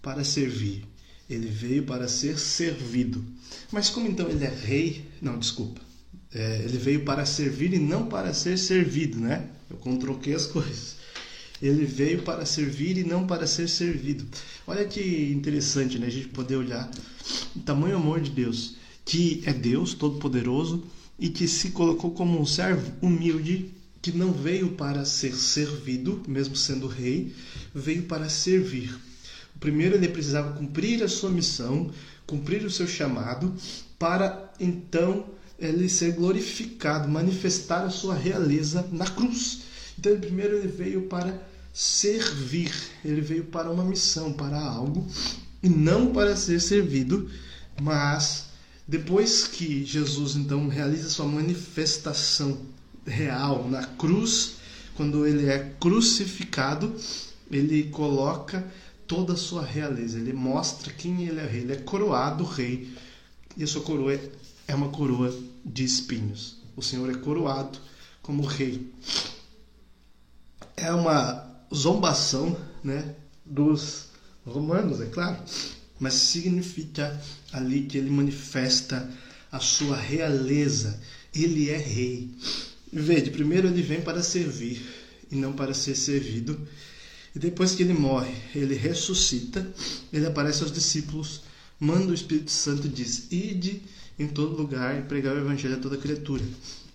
para 0.02 0.24
servir, 0.24 0.84
ele 1.34 1.48
veio 1.48 1.82
para 1.84 2.08
ser 2.08 2.38
servido. 2.38 3.24
Mas 3.70 3.90
como 3.90 4.08
então 4.08 4.28
ele 4.28 4.44
é 4.44 4.48
rei? 4.48 5.04
Não, 5.20 5.38
desculpa. 5.38 5.80
É, 6.34 6.62
ele 6.64 6.78
veio 6.78 7.04
para 7.04 7.26
servir 7.26 7.74
e 7.74 7.78
não 7.78 8.06
para 8.06 8.32
ser 8.32 8.58
servido, 8.58 9.18
né? 9.18 9.48
Eu 9.70 9.76
controquei 9.76 10.34
as 10.34 10.46
coisas. 10.46 10.96
Ele 11.60 11.84
veio 11.84 12.22
para 12.22 12.44
servir 12.44 12.98
e 12.98 13.04
não 13.04 13.26
para 13.26 13.46
ser 13.46 13.68
servido. 13.68 14.26
Olha 14.66 14.84
que 14.84 15.32
interessante, 15.32 15.98
né? 15.98 16.06
A 16.06 16.10
gente 16.10 16.28
poder 16.28 16.56
olhar 16.56 16.90
o 17.54 17.60
tamanho 17.60 17.96
amor 17.96 18.20
de 18.20 18.30
Deus, 18.30 18.76
que 19.04 19.42
é 19.46 19.52
Deus 19.52 19.94
Todo-Poderoso 19.94 20.84
e 21.18 21.28
que 21.28 21.46
se 21.46 21.70
colocou 21.70 22.10
como 22.10 22.40
um 22.40 22.46
servo 22.46 22.92
humilde, 23.00 23.70
que 24.00 24.10
não 24.10 24.32
veio 24.32 24.72
para 24.72 25.04
ser 25.04 25.34
servido, 25.36 26.20
mesmo 26.26 26.56
sendo 26.56 26.88
rei, 26.88 27.32
veio 27.72 28.02
para 28.02 28.28
servir. 28.28 28.92
Primeiro 29.62 29.94
ele 29.94 30.08
precisava 30.08 30.54
cumprir 30.54 31.04
a 31.04 31.08
sua 31.08 31.30
missão, 31.30 31.88
cumprir 32.26 32.64
o 32.64 32.70
seu 32.70 32.86
chamado, 32.86 33.54
para 33.96 34.52
então 34.58 35.24
ele 35.56 35.88
ser 35.88 36.14
glorificado, 36.14 37.08
manifestar 37.08 37.84
a 37.84 37.90
sua 37.90 38.16
realeza 38.16 38.84
na 38.90 39.06
cruz. 39.06 39.60
Então, 39.96 40.18
primeiro 40.18 40.56
ele 40.56 40.66
veio 40.66 41.02
para 41.02 41.40
servir, 41.72 42.72
ele 43.04 43.20
veio 43.20 43.44
para 43.44 43.70
uma 43.70 43.84
missão, 43.84 44.32
para 44.32 44.60
algo, 44.60 45.06
e 45.62 45.68
não 45.68 46.12
para 46.12 46.34
ser 46.34 46.60
servido, 46.60 47.30
mas 47.80 48.46
depois 48.88 49.46
que 49.46 49.84
Jesus 49.84 50.34
então 50.34 50.66
realiza 50.66 51.08
sua 51.08 51.26
manifestação 51.26 52.58
real 53.06 53.68
na 53.70 53.86
cruz, 53.86 54.54
quando 54.96 55.24
ele 55.24 55.46
é 55.46 55.72
crucificado, 55.78 56.96
ele 57.48 57.84
coloca 57.84 58.66
toda 59.12 59.34
a 59.34 59.36
sua 59.36 59.62
realeza, 59.62 60.18
ele 60.18 60.32
mostra 60.32 60.90
quem 60.90 61.26
ele 61.26 61.38
é 61.38 61.46
rei, 61.46 61.60
ele 61.60 61.74
é 61.74 61.76
coroado 61.76 62.44
rei, 62.44 62.96
e 63.54 63.62
a 63.62 63.66
sua 63.66 63.82
coroa 63.82 64.18
é 64.66 64.74
uma 64.74 64.88
coroa 64.88 65.38
de 65.62 65.84
espinhos. 65.84 66.62
O 66.74 66.80
Senhor 66.80 67.10
é 67.10 67.14
coroado 67.14 67.78
como 68.22 68.42
rei. 68.42 68.90
É 70.74 70.90
uma 70.92 71.46
zombação 71.74 72.56
né, 72.82 73.14
dos 73.44 74.06
romanos, 74.46 74.98
é 75.02 75.06
claro, 75.06 75.36
mas 76.00 76.14
significa 76.14 77.20
ali 77.52 77.82
que 77.82 77.98
ele 77.98 78.08
manifesta 78.08 79.06
a 79.50 79.60
sua 79.60 79.94
realeza. 79.94 80.98
Ele 81.34 81.68
é 81.68 81.76
rei. 81.76 82.30
Veja, 82.90 83.30
primeiro 83.30 83.68
ele 83.68 83.82
vem 83.82 84.00
para 84.00 84.22
servir 84.22 84.80
e 85.30 85.36
não 85.36 85.52
para 85.52 85.74
ser 85.74 85.96
servido. 85.96 86.58
E 87.34 87.38
depois 87.38 87.74
que 87.74 87.82
ele 87.82 87.94
morre, 87.94 88.34
ele 88.54 88.74
ressuscita, 88.74 89.72
ele 90.12 90.26
aparece 90.26 90.62
aos 90.62 90.72
discípulos, 90.72 91.42
manda 91.80 92.10
o 92.10 92.14
Espírito 92.14 92.50
Santo 92.50 92.86
e 92.86 92.90
diz: 92.90 93.26
Ide 93.30 93.82
em 94.18 94.28
todo 94.28 94.56
lugar 94.56 94.98
e 94.98 95.02
pregar 95.02 95.34
o 95.34 95.40
evangelho 95.40 95.76
a 95.76 95.80
toda 95.80 95.96
criatura. 95.96 96.44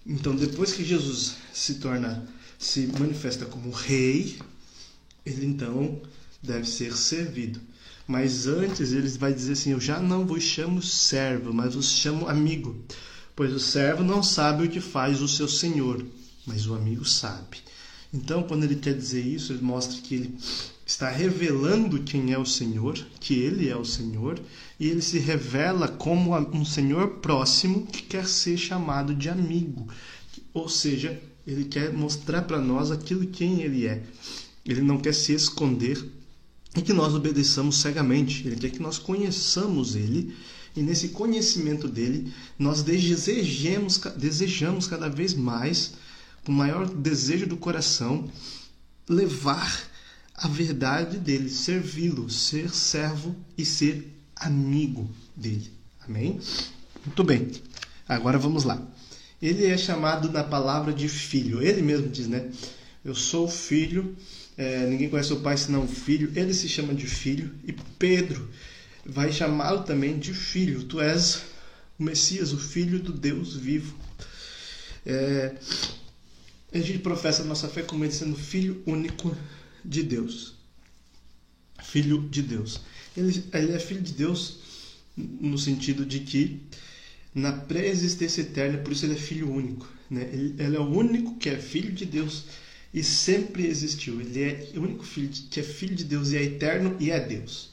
Então, 0.06 0.36
depois 0.36 0.74
que 0.74 0.86
Jesus 0.86 1.36
se 1.54 1.76
torna, 1.76 2.28
se 2.58 2.88
manifesta 3.00 3.46
como 3.46 3.72
rei, 3.72 4.38
ele 5.26 5.46
então 5.46 6.02
deve 6.42 6.68
ser 6.68 6.96
servido. 6.96 7.60
Mas 8.08 8.48
antes 8.48 8.94
ele 8.94 9.10
vai 9.10 9.34
dizer 9.34 9.54
assim: 9.54 9.72
Eu 9.72 9.82
já 9.82 10.00
não 10.00 10.26
vos 10.26 10.44
chamo 10.44 10.82
servo, 10.82 11.54
mas 11.54 11.76
vos 11.76 11.90
chamo 11.90 12.30
amigo. 12.30 12.76
Pois 13.36 13.52
o 13.54 13.60
servo 13.60 14.04
não 14.04 14.24
sabe 14.24 14.66
o 14.66 14.70
que 14.70 14.80
faz 14.80 15.22
o 15.22 15.28
seu 15.28 15.48
senhor, 15.48 16.04
mas 16.46 16.66
o 16.66 16.74
amigo 16.74 17.04
sabe. 17.04 17.58
Então, 18.14 18.44
quando 18.44 18.64
ele 18.64 18.76
quer 18.76 18.94
dizer 18.94 19.22
isso, 19.22 19.52
ele 19.54 19.62
mostra 19.62 20.02
que 20.02 20.16
ele 20.16 20.36
está 20.86 21.10
revelando 21.10 22.04
quem 22.04 22.32
é 22.32 22.38
o 22.38 22.46
Senhor, 22.46 22.98
que 23.20 23.34
ele 23.34 23.68
é 23.68 23.76
o 23.76 23.84
Senhor, 23.84 24.40
e 24.80 24.88
ele 24.88 25.02
se 25.02 25.20
revela 25.20 25.88
como 25.88 26.36
um 26.38 26.64
Senhor 26.64 27.20
próximo 27.20 27.86
que 27.86 28.04
quer 28.04 28.28
ser 28.28 28.58
chamado 28.58 29.14
de 29.14 29.30
amigo. 29.30 29.88
Ou 30.54 30.70
seja, 30.70 31.20
ele 31.46 31.66
quer 31.66 31.94
mostrar 31.94 32.44
para 32.44 32.60
nós 32.60 32.92
aquilo 32.92 33.28
quem 33.28 33.62
ele 33.62 33.86
é. 33.86 34.04
Ele 34.66 34.82
não 34.82 34.98
quer 34.98 35.14
se 35.14 35.34
esconder 35.34 36.04
e 36.76 36.82
que 36.82 36.94
nós 36.94 37.14
obedeçamos 37.14 37.78
cegamente. 37.78 38.46
Ele 38.46 38.56
quer 38.56 38.70
que 38.70 38.82
nós 38.82 38.98
conheçamos 38.98 39.96
Ele 39.96 40.36
e 40.76 40.82
nesse 40.82 41.10
conhecimento 41.10 41.88
dele 41.88 42.32
nós 42.60 42.84
desejemos, 42.84 43.98
desejamos 44.16 44.88
cada 44.88 45.10
vez 45.10 45.34
mais, 45.34 45.94
o 46.52 46.54
maior 46.54 46.88
desejo 46.88 47.48
do 47.48 47.58
coração, 47.58 48.30
levar 49.08 49.90
a 50.36 50.48
verdade 50.48 51.18
dele, 51.18 51.50
servi-lo, 51.50 52.30
ser 52.30 52.70
servo 52.70 53.36
e 53.58 53.66
ser 53.66 54.14
amigo 54.36 55.10
dele. 55.36 55.72
Amém? 56.06 56.40
Muito 57.06 57.24
bem. 57.24 57.52
Agora 58.08 58.38
vamos 58.38 58.64
lá. 58.64 58.82
Ele 59.42 59.66
é 59.66 59.78
chamado 59.78 60.32
na 60.32 60.44
palavra 60.44 60.94
de 60.94 61.10
filho. 61.10 61.62
Ele 61.62 61.82
mesmo 61.82 62.10
diz, 62.10 62.28
né? 62.28 62.50
Eu 63.04 63.14
sou 63.14 63.48
filho 63.48 64.16
é, 64.58 64.88
ninguém 64.88 65.08
conhece 65.08 65.32
o 65.32 65.40
pai 65.40 65.56
senão 65.56 65.84
o 65.84 65.88
filho. 65.88 66.32
Ele 66.36 66.54
se 66.54 66.68
chama 66.68 66.94
de 66.94 67.06
filho. 67.06 67.54
E 67.64 67.72
Pedro 67.72 68.50
vai 69.06 69.32
chamá-lo 69.32 69.84
também 69.84 70.18
de 70.18 70.34
filho. 70.34 70.84
Tu 70.84 71.00
és 71.00 71.44
o 72.00 72.04
Messias, 72.04 72.52
o 72.52 72.58
filho 72.58 73.00
do 73.00 73.14
Deus 73.14 73.56
vivo. 73.56 73.96
É, 75.06 75.54
a 76.74 76.80
gente 76.80 77.00
professa 77.00 77.42
a 77.42 77.46
nossa 77.46 77.68
fé 77.68 77.82
como 77.82 78.04
ele 78.04 78.14
sendo 78.14 78.36
filho 78.36 78.82
único 78.86 79.36
de 79.84 80.04
Deus. 80.04 80.56
Filho 81.84 82.28
de 82.30 82.42
Deus. 82.42 82.82
Ele, 83.16 83.44
ele 83.54 83.72
é 83.74 83.80
filho 83.80 84.02
de 84.02 84.14
Deus 84.14 84.60
no 85.16 85.58
sentido 85.58 86.06
de 86.06 86.20
que 86.20 86.62
na 87.34 87.52
pré-existência 87.52 88.42
eterna, 88.42 88.80
por 88.80 88.92
isso 88.92 89.06
ele 89.06 89.14
é 89.14 89.18
filho 89.18 89.52
único. 89.52 89.88
Né? 90.10 90.30
Ele, 90.32 90.56
ele 90.58 90.76
é 90.76 90.80
o 90.80 90.90
único 90.90 91.38
que 91.38 91.50
é 91.50 91.58
filho 91.58 91.92
de 91.92 92.06
Deus 92.06 92.46
e 92.94 93.04
sempre 93.04 93.66
existiu. 93.66 94.20
Ele 94.20 94.42
é 94.42 94.72
o 94.76 94.82
único 94.82 95.04
filho 95.04 95.30
que 95.30 95.60
é 95.60 95.64
filho 95.64 95.96
de 95.96 96.04
Deus 96.04 96.32
e 96.32 96.38
é 96.38 96.44
eterno 96.44 96.96
e 97.00 97.12
é 97.12 97.20
Deus. 97.20 97.70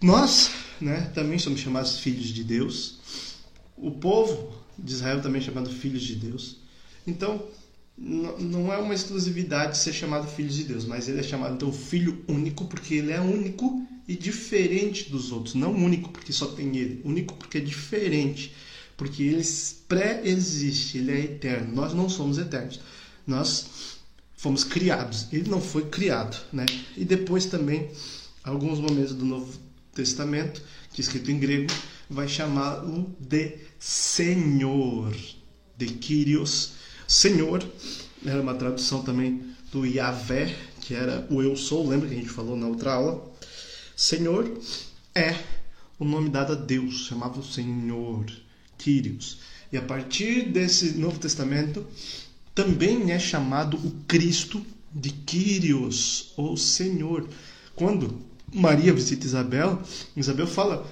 Nós, 0.00 0.50
né, 0.80 1.10
também 1.14 1.38
somos 1.38 1.60
chamados 1.60 1.98
filhos 1.98 2.28
de 2.28 2.44
Deus. 2.44 2.98
O 3.76 3.92
povo 3.92 4.62
de 4.78 4.92
Israel 4.92 5.22
também 5.22 5.40
é 5.40 5.44
chamado 5.44 5.70
filhos 5.70 6.02
de 6.02 6.16
Deus. 6.16 6.56
Então, 7.06 7.46
não 7.98 8.72
é 8.72 8.76
uma 8.76 8.94
exclusividade 8.94 9.78
ser 9.78 9.92
chamado 9.92 10.28
filho 10.28 10.50
de 10.50 10.64
Deus, 10.64 10.84
mas 10.84 11.08
ele 11.08 11.20
é 11.20 11.22
chamado 11.22 11.54
então 11.54 11.72
filho 11.72 12.22
único 12.28 12.66
porque 12.66 12.94
ele 12.94 13.12
é 13.12 13.20
único 13.20 13.86
e 14.06 14.14
diferente 14.14 15.10
dos 15.10 15.32
outros. 15.32 15.54
Não 15.54 15.72
único 15.72 16.10
porque 16.10 16.32
só 16.32 16.46
tem 16.46 16.76
ele, 16.76 17.00
único 17.04 17.34
porque 17.34 17.58
é 17.58 17.60
diferente, 17.60 18.54
porque 18.96 19.22
ele 19.22 19.42
pré-existe, 19.88 20.98
ele 20.98 21.12
é 21.12 21.20
eterno. 21.20 21.74
Nós 21.74 21.94
não 21.94 22.08
somos 22.08 22.38
eternos. 22.38 22.80
Nós 23.26 23.96
fomos 24.36 24.62
criados. 24.62 25.26
Ele 25.32 25.48
não 25.48 25.60
foi 25.60 25.86
criado, 25.86 26.36
né? 26.52 26.66
E 26.96 27.04
depois 27.04 27.46
também 27.46 27.90
alguns 28.44 28.78
momentos 28.78 29.14
do 29.14 29.24
Novo 29.24 29.58
Testamento, 29.92 30.62
que 30.92 31.00
é 31.00 31.02
escrito 31.02 31.30
em 31.30 31.38
grego, 31.38 31.72
vai 32.08 32.28
chamá-lo 32.28 33.14
de 33.18 33.56
Senhor, 33.78 35.14
de 35.76 35.86
Kyrios. 35.86 36.72
Senhor 37.06 37.66
era 38.24 38.40
uma 38.40 38.54
tradução 38.54 39.02
também 39.02 39.42
do 39.72 39.86
Yahvé, 39.86 40.56
que 40.80 40.94
era 40.94 41.26
o 41.30 41.42
eu 41.42 41.56
sou, 41.56 41.86
lembra 41.86 42.08
que 42.08 42.14
a 42.14 42.18
gente 42.18 42.30
falou 42.30 42.56
na 42.56 42.66
outra 42.66 42.94
aula? 42.94 43.32
Senhor 43.96 44.58
é 45.14 45.36
o 45.98 46.04
nome 46.04 46.28
dado 46.28 46.52
a 46.52 46.56
Deus, 46.56 47.06
chamava 47.06 47.40
o 47.40 47.44
Senhor, 47.44 48.26
Kyrios. 48.76 49.38
E 49.72 49.76
a 49.76 49.82
partir 49.82 50.50
desse 50.50 50.92
Novo 50.98 51.18
Testamento, 51.18 51.86
também 52.54 53.12
é 53.12 53.18
chamado 53.18 53.76
o 53.76 53.90
Cristo 54.06 54.64
de 54.92 55.10
Kyrios, 55.10 56.32
ou 56.36 56.56
Senhor. 56.56 57.28
Quando 57.74 58.20
Maria 58.52 58.92
visita 58.92 59.26
Isabel, 59.26 59.82
Isabel 60.16 60.46
fala: 60.46 60.86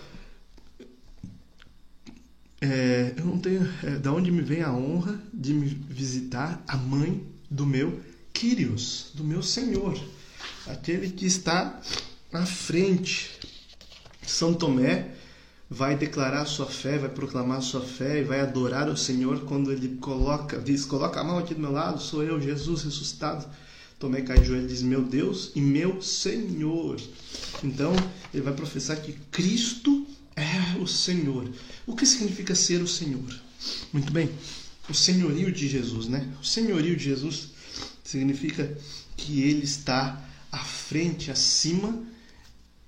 é, 2.61 3.15
eu 3.17 3.25
não 3.25 3.39
tenho. 3.39 3.69
É, 3.83 3.99
da 3.99 4.13
onde 4.13 4.31
me 4.31 4.43
vem 4.43 4.63
a 4.63 4.73
honra 4.73 5.21
de 5.33 5.53
me 5.53 5.67
visitar 5.67 6.63
a 6.67 6.77
mãe 6.77 7.25
do 7.51 7.67
meu 7.67 8.01
Kyrios, 8.33 9.11
do 9.15 9.23
meu 9.23 9.43
Senhor, 9.43 9.99
aquele 10.67 11.11
que 11.11 11.27
está 11.27 11.81
à 12.33 12.47
frente. 12.47 13.31
São 14.27 14.55
Tomé 14.55 15.15
vai 15.69 15.97
declarar 15.97 16.45
sua 16.47 16.67
fé, 16.67 16.99
vai 16.99 17.11
proclamar 17.11 17.61
sua 17.63 17.81
fé 17.81 18.21
e 18.21 18.25
vai 18.25 18.41
adorar 18.41 18.89
o 18.89 18.97
Senhor 18.97 19.41
quando 19.41 19.71
ele 19.71 19.97
coloca, 19.97 20.59
diz: 20.59 20.85
Coloca 20.85 21.21
a 21.21 21.25
mão 21.25 21.39
aqui 21.39 21.55
do 21.55 21.61
meu 21.61 21.73
lado, 21.73 22.01
sou 22.01 22.23
eu, 22.23 22.41
Jesus 22.41 22.83
ressuscitado. 22.83 23.47
Tomé 23.99 24.23
cai 24.23 24.39
de 24.39 24.47
joelho 24.47 24.65
e 24.65 24.69
diz: 24.69 24.83
Meu 24.83 25.03
Deus 25.03 25.53
e 25.55 25.61
meu 25.61 26.01
Senhor. 26.03 27.01
Então, 27.63 27.93
ele 28.33 28.43
vai 28.43 28.53
professar 28.53 28.97
que 28.97 29.13
Cristo 29.31 30.07
é 30.37 30.79
o 30.79 30.87
Senhor. 30.87 31.50
O 31.87 31.95
que 31.95 32.07
significa 32.07 32.55
ser 32.55 32.83
o 32.83 32.88
Senhor? 32.88 33.41
Muito 33.93 34.12
bem, 34.12 34.31
o 34.88 34.95
senhorio 34.95 35.50
de 35.50 35.69
Jesus, 35.69 36.09
né? 36.09 36.29
O 36.41 36.45
senhorio 36.45 36.97
de 36.97 37.05
Jesus 37.05 37.50
significa 38.03 38.76
que 39.17 39.43
ele 39.43 39.64
está 39.64 40.23
à 40.53 40.59
frente, 40.59 41.31
acima 41.31 42.03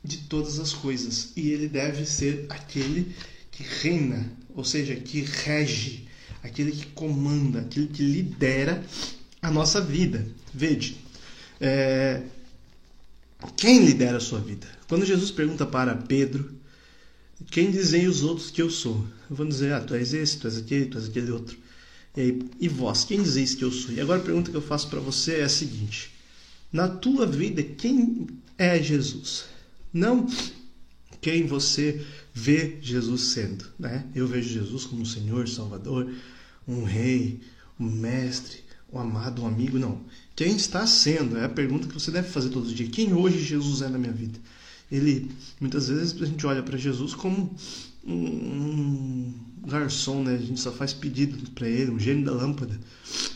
de 0.05 0.19
todas 0.19 0.59
as 0.59 0.73
coisas. 0.73 1.33
E 1.37 1.51
ele 1.51 1.69
deve 1.69 2.05
ser 2.05 2.47
aquele 2.49 3.15
que 3.51 3.63
reina, 3.63 4.31
ou 4.55 4.65
seja, 4.65 4.95
que 4.95 5.23
rege, 5.23 6.07
aquele 6.43 6.73
que 6.73 6.87
comanda, 6.87 7.61
aquele 7.61 7.89
que 7.89 8.03
lidera 8.03 8.85
a 9.41 9.51
nossa 9.51 9.81
vida. 9.81 10.27
Vede, 10.53 10.99
é... 11.61 12.23
quem 13.57 13.85
lidera 13.85 14.19
a 14.19 14.21
sua 14.21 14.41
vida? 14.41 14.67
Quando 14.87 15.07
Jesus 15.07 15.31
pergunta 15.31 15.65
para 15.65 15.95
Pedro, 15.95 16.56
quem 17.51 17.71
dizem 17.71 18.07
os 18.07 18.23
outros 18.23 18.51
que 18.51 18.63
eu 18.63 18.71
sou? 18.71 19.07
Vão 19.29 19.49
dizer, 19.49 19.73
ah, 19.73 19.81
tu 19.81 19.95
és 19.95 20.15
esse, 20.15 20.39
tu 20.39 20.47
és 20.47 20.57
aquele, 20.57 20.87
tu 20.87 20.99
és 20.99 21.07
aquele 21.07 21.31
outro. 21.31 21.57
E, 22.17 22.21
aí, 22.21 22.43
e 22.61 22.69
vós, 22.69 23.05
quem 23.05 23.23
dizeis 23.23 23.55
que 23.55 23.65
eu 23.65 23.71
sou? 23.71 23.95
E 23.95 24.01
agora 24.01 24.21
a 24.21 24.25
pergunta 24.25 24.51
que 24.51 24.57
eu 24.57 24.63
faço 24.63 24.89
para 24.89 25.01
você 25.01 25.37
é 25.37 25.45
a 25.45 25.49
seguinte: 25.49 26.11
na 26.73 26.89
tua 26.89 27.27
vida, 27.27 27.63
quem 27.63 28.27
é 28.57 28.83
Jesus? 28.83 29.45
Não 29.93 30.27
quem 31.21 31.45
você 31.47 32.05
vê 32.33 32.79
Jesus 32.81 33.21
sendo, 33.33 33.65
né? 33.79 34.07
Eu 34.15 34.29
vejo 34.29 34.49
Jesus 34.49 34.85
como 34.85 35.03
um 35.03 35.07
Senhor, 35.07 35.49
Salvador, 35.49 36.09
um 36.69 36.85
Rei, 36.85 37.41
um 37.81 37.91
Mestre, 37.91 38.61
um 38.93 38.99
amado, 39.01 39.43
um 39.43 39.47
amigo, 39.47 39.79
não. 39.79 40.03
Quem 40.37 40.55
está 40.55 40.87
sendo 40.87 41.37
é 41.37 41.45
a 41.45 41.49
pergunta 41.49 41.89
que 41.89 41.95
você 41.95 42.13
deve 42.13 42.29
fazer 42.29 42.51
todos 42.51 42.69
os 42.69 42.77
dias. 42.77 42.91
Quem 42.91 43.13
hoje 43.13 43.43
Jesus 43.43 43.83
é 43.83 43.89
na 43.89 43.99
minha 43.99 44.13
vida? 44.13 44.39
Ele, 44.91 45.31
muitas 45.61 45.89
vezes 45.89 46.21
a 46.21 46.27
gente 46.27 46.47
olha 46.47 46.63
para 46.63 46.77
Jesus 46.77 47.15
como 47.15 47.55
um, 48.07 49.33
garçom, 49.67 50.23
né? 50.23 50.35
A 50.35 50.39
gente 50.39 50.61
só 50.61 50.71
faz 50.71 50.93
pedido 50.93 51.51
para 51.51 51.69
ele, 51.69 51.91
um 51.91 51.99
gênio 51.99 52.25
da 52.25 52.33
lâmpada. 52.33 52.79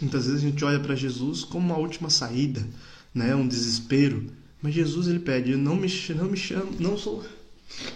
Muitas 0.00 0.26
vezes 0.26 0.42
a 0.42 0.46
gente 0.48 0.64
olha 0.64 0.78
para 0.78 0.94
Jesus 0.94 1.42
como 1.42 1.66
uma 1.66 1.78
última 1.78 2.08
saída, 2.08 2.66
né? 3.12 3.34
Um 3.34 3.48
desespero. 3.48 4.30
Mas 4.62 4.74
Jesus 4.74 5.08
ele 5.08 5.18
pede: 5.18 5.56
não 5.56 5.76
me, 5.76 5.88
não 6.14 6.26
me 6.26 6.36
chamo, 6.36 6.72
não 6.78 6.96
sou, 6.96 7.24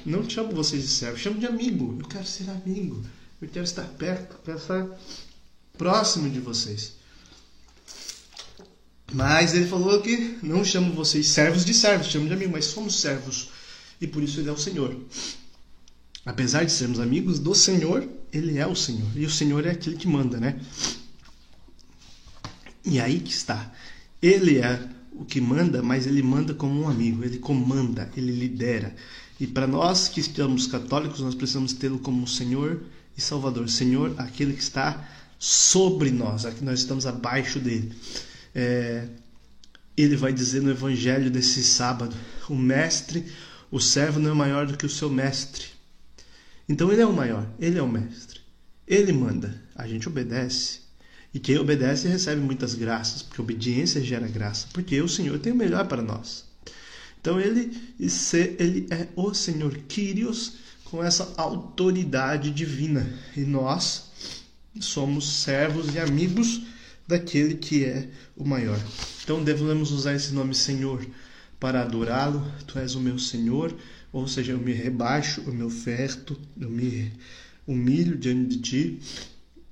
não 0.05 0.29
chamo 0.29 0.53
vocês 0.53 0.83
de 0.83 0.89
servo, 0.89 1.19
chamo 1.19 1.39
de 1.39 1.47
amigo. 1.47 1.97
Eu 2.01 2.09
quero 2.09 2.27
ser 2.27 2.51
amigo. 2.51 3.03
Eu 3.41 3.49
quero 3.49 3.65
estar 3.65 3.85
perto, 3.85 4.37
quero 4.45 4.59
estar 4.59 4.89
próximo 5.77 6.29
de 6.31 6.41
vocês. 6.41 6.95
Mas 9.15 9.55
ele 9.55 9.67
falou 9.67 10.03
que 10.03 10.39
não 10.43 10.65
chamo 10.65 10.93
vocês 10.93 11.29
servos 11.29 11.65
de 11.65 11.73
servos, 11.73 12.09
chamo 12.09 12.27
de 12.27 12.33
amigo, 12.33 12.51
mas 12.51 12.65
somos 12.65 13.01
servos 13.01 13.49
e 14.01 14.09
por 14.09 14.21
isso 14.21 14.41
ele 14.41 14.49
é 14.49 14.53
o 14.53 14.59
Senhor. 14.59 14.97
Apesar 16.27 16.65
de 16.65 16.73
sermos 16.73 16.99
amigos 16.99 17.39
do 17.39 17.55
Senhor, 17.55 18.09
ele 18.33 18.59
é 18.59 18.67
o 18.67 18.75
Senhor 18.75 19.09
e 19.15 19.25
o 19.25 19.31
Senhor 19.31 19.65
é 19.67 19.71
aquele 19.71 19.97
que 19.97 20.09
manda, 20.09 20.41
né? 20.41 20.59
E 22.85 22.99
aí 22.99 23.21
que 23.21 23.31
está. 23.31 23.73
Ele 24.21 24.59
é 24.59 24.83
o 25.13 25.25
que 25.25 25.41
manda, 25.41 25.81
mas 25.81 26.09
ele 26.09 26.23
manda 26.23 26.53
como 26.53 26.83
um 26.83 26.89
amigo, 26.89 27.23
ele 27.23 27.39
comanda, 27.39 28.11
ele 28.17 28.33
lidera. 28.33 28.97
E 29.39 29.47
para 29.47 29.69
nós 29.69 30.09
que 30.09 30.19
estamos 30.19 30.67
católicos, 30.67 31.21
nós 31.21 31.37
precisamos 31.37 31.73
tê-lo 31.73 32.01
como 32.01 32.27
Senhor 32.27 32.83
e 33.17 33.21
Salvador. 33.21 33.69
Senhor, 33.69 34.13
aquele 34.19 34.55
que 34.55 34.63
está 34.63 35.09
sobre 35.39 36.11
nós, 36.11 36.45
aqui 36.45 36.65
nós 36.65 36.81
estamos 36.81 37.07
abaixo 37.07 37.61
dele. 37.61 37.93
É, 38.55 39.09
ele 39.97 40.17
vai 40.17 40.33
dizer 40.33 40.63
no 40.63 40.71
evangelho 40.71 41.31
desse 41.31 41.63
sábado: 41.65 42.15
o 42.49 42.55
mestre, 42.55 43.25
o 43.71 43.81
servo 43.81 44.21
não 44.21 44.31
é 44.31 44.35
maior 44.35 44.67
do 44.67 44.77
que 44.77 44.87
o 44.87 44.91
seu 44.91 45.11
mestre. 45.11 45.67
Então 46.69 46.91
ele 46.93 47.03
é 47.03 47.07
o 47.07 47.13
maior, 47.13 47.47
ele 47.59 47.79
é 47.79 47.83
o 47.83 47.89
mestre. 47.89 48.41
Ele 48.87 49.13
manda, 49.13 49.63
a 49.75 49.87
gente 49.87 50.09
obedece. 50.09 50.81
E 51.33 51.41
quem 51.41 51.59
obedece 51.59 52.07
recebe 52.07 52.41
muitas 52.41 52.75
graças, 52.75 53.23
porque 53.23 53.41
obediência 53.41 54.03
gera 54.03 54.29
graça, 54.29 54.69
porque 54.73 55.01
o 55.01 55.09
Senhor 55.09 55.39
tem 55.39 55.53
o 55.53 55.57
melhor 55.57 55.87
para 55.89 56.01
nós. 56.01 56.45
Então 57.21 57.41
ele, 57.41 57.77
ele 58.59 58.87
é 58.91 59.09
o 59.17 59.35
Senhor 59.35 59.77
Kyrios 59.89 60.55
com 60.85 61.03
essa 61.03 61.33
autoridade 61.37 62.51
divina. 62.51 63.19
E 63.37 63.41
nós 63.41 64.11
somos 64.79 65.41
servos 65.41 65.93
e 65.95 65.99
amigos 65.99 66.63
daquele 67.07 67.55
que 67.55 67.85
é 67.85 68.09
o 68.37 68.45
maior. 68.45 68.79
Então 69.23 69.43
devemos 69.43 69.91
usar 69.91 70.15
esse 70.15 70.33
nome 70.33 70.55
Senhor 70.55 71.05
para 71.61 71.83
adorá-lo. 71.83 72.45
Tu 72.67 72.79
és 72.79 72.95
o 72.95 73.01
meu 73.01 73.19
Senhor, 73.19 73.75
ou 74.13 74.29
seja, 74.29 74.53
eu 74.53 74.59
me 74.59 74.73
rebaixo, 74.73 75.43
eu 75.47 75.53
me 75.53 75.63
oferto, 75.63 76.39
eu 76.61 76.71
me 76.71 77.13
humilho 77.67 78.17
diante 78.17 78.57
de 78.57 78.63
ti 78.63 79.01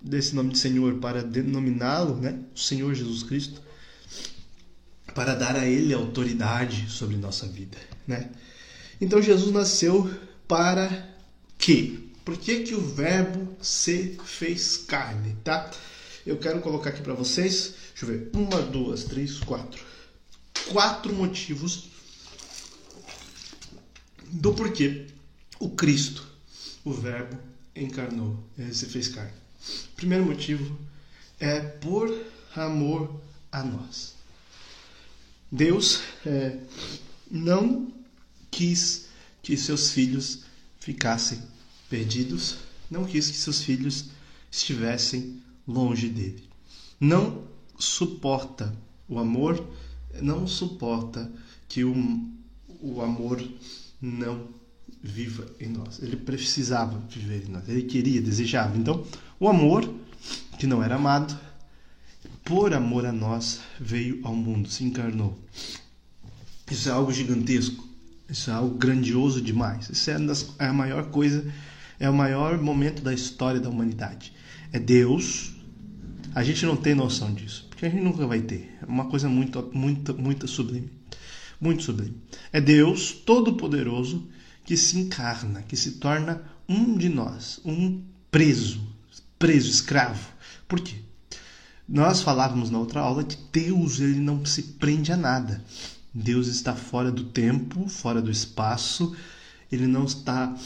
desse 0.03 0.35
nome 0.35 0.53
de 0.53 0.59
Senhor 0.59 0.95
para 0.95 1.23
denominá-lo, 1.23 2.17
né, 2.17 2.39
o 2.55 2.59
Senhor 2.59 2.93
Jesus 2.95 3.23
Cristo, 3.23 3.63
para 5.15 5.35
dar 5.35 5.57
a 5.57 5.67
ele 5.67 5.95
autoridade 5.95 6.91
sobre 6.91 7.17
nossa 7.17 7.47
vida, 7.47 7.77
né? 8.07 8.31
Então 9.01 9.23
Jesus 9.23 9.53
nasceu 9.53 10.11
para 10.49 11.09
quê? 11.59 11.99
Por 12.25 12.37
que, 12.37 12.61
que 12.61 12.75
o 12.75 12.81
verbo 12.81 13.57
se 13.61 14.17
fez 14.25 14.77
carne, 14.77 15.37
tá? 15.45 15.71
Eu 16.25 16.39
quero 16.39 16.61
colocar 16.61 16.91
aqui 16.91 17.03
para 17.03 17.15
vocês, 17.15 17.75
deixa 17.91 18.05
eu 18.05 18.09
ver, 18.09 18.31
uma, 18.33 18.63
duas, 18.63 19.05
três, 19.05 19.39
quatro. 19.41 19.85
Quatro 20.71 21.13
motivos 21.13 21.89
do 24.31 24.55
porquê 24.55 25.09
o 25.59 25.71
Cristo, 25.71 26.27
o 26.85 26.93
verbo, 26.93 27.39
encarnou, 27.75 28.39
se 28.73 28.87
fez 28.87 29.09
carne. 29.09 29.33
Primeiro 29.97 30.25
motivo 30.25 30.79
é 31.39 31.61
por 31.61 32.25
amor 32.55 33.21
a 33.51 33.63
nós. 33.63 34.15
Deus 35.51 36.01
é, 36.25 36.59
não 37.31 37.93
quis 38.51 39.07
que 39.43 39.57
seus 39.57 39.91
filhos 39.93 40.45
ficassem 40.81 41.43
perdidos, 41.91 42.57
não 42.91 43.05
quis 43.05 43.31
que 43.31 43.37
seus 43.37 43.63
filhos 43.63 44.07
estivessem 44.51 45.43
longe 45.67 46.09
dele. 46.09 46.45
Não 47.01 47.45
suporta 47.79 48.75
o 49.09 49.19
amor, 49.19 49.65
não 50.21 50.47
suporta 50.47 51.31
que 51.69 51.85
o, 51.85 51.95
o 52.81 53.01
amor 53.01 53.43
não 54.01 54.49
viva 55.03 55.47
em 55.59 55.69
nós. 55.69 56.03
Ele 56.03 56.17
precisava 56.17 56.99
viver 57.09 57.47
em 57.47 57.51
nós, 57.51 57.69
ele 57.69 57.83
queria, 57.83 58.23
desejava. 58.23 58.77
Então, 58.77 59.05
o 59.41 59.49
amor, 59.49 59.93
que 60.59 60.67
não 60.67 60.83
era 60.83 60.95
amado, 60.95 61.39
por 62.45 62.73
amor 62.73 63.05
a 63.07 63.13
nós, 63.13 63.61
veio 63.81 64.21
ao 64.25 64.35
mundo, 64.35 64.69
se 64.69 64.85
encarnou. 64.85 65.39
Isso 66.71 66.89
é 66.89 66.93
algo 66.93 67.13
gigantesco, 67.13 67.87
isso 68.29 68.51
é 68.51 68.55
algo 68.55 68.77
grandioso 68.77 69.41
demais. 69.41 69.91
Isso 69.91 70.11
é, 70.11 70.17
é 70.59 70.67
a 70.67 70.73
maior 70.73 71.11
coisa, 71.11 71.45
é 71.99 72.09
o 72.09 72.15
maior 72.15 72.61
momento 72.61 73.03
da 73.03 73.13
história 73.13 73.61
da 73.61 73.69
humanidade. 73.69 74.33
É 74.73 74.79
Deus. 74.79 75.53
A 76.35 76.43
gente 76.43 76.65
não 76.65 76.77
tem 76.77 76.95
noção 76.95 77.35
disso, 77.35 77.67
porque 77.69 77.85
a 77.85 77.91
gente 77.91 78.03
nunca 78.03 78.27
vai 78.27 78.41
ter. 78.41 78.79
É 78.81 78.87
uma 78.87 79.05
coisa 79.07 79.29
muito, 79.29 79.71
muito, 79.75 80.15
muito 80.19 80.49
sublime. 80.49 80.91
Muito 81.61 81.83
sublime. 81.83 82.17
É 82.51 82.61
Deus 82.61 83.13
Todo-Poderoso 83.13 84.27
que 84.65 84.77
se 84.77 84.99
encarna, 84.99 85.63
que 85.63 85.77
se 85.77 85.93
torna 85.93 86.43
um 86.69 86.97
de 86.97 87.09
nós, 87.09 87.61
um 87.65 88.03
preso, 88.31 88.81
preso, 89.39 89.69
escravo. 89.69 90.27
Por 90.67 90.81
quê? 90.81 90.97
Nós 91.87 92.23
falávamos 92.23 92.71
na 92.71 92.79
outra 92.79 93.01
aula 93.01 93.25
que 93.25 93.37
Deus 93.53 94.01
ele 94.01 94.21
não 94.21 94.45
se 94.47 94.63
prende 94.63 95.13
a 95.13 95.17
nada. 95.17 95.63
Deus 96.15 96.47
está 96.47 96.75
fora 96.75 97.11
do 97.13 97.25
tempo, 97.25 97.89
fora 97.89 98.23
do 98.23 98.31
espaço. 98.31 99.15
Ele 99.71 99.87
não 99.87 100.05
está, 100.05 100.57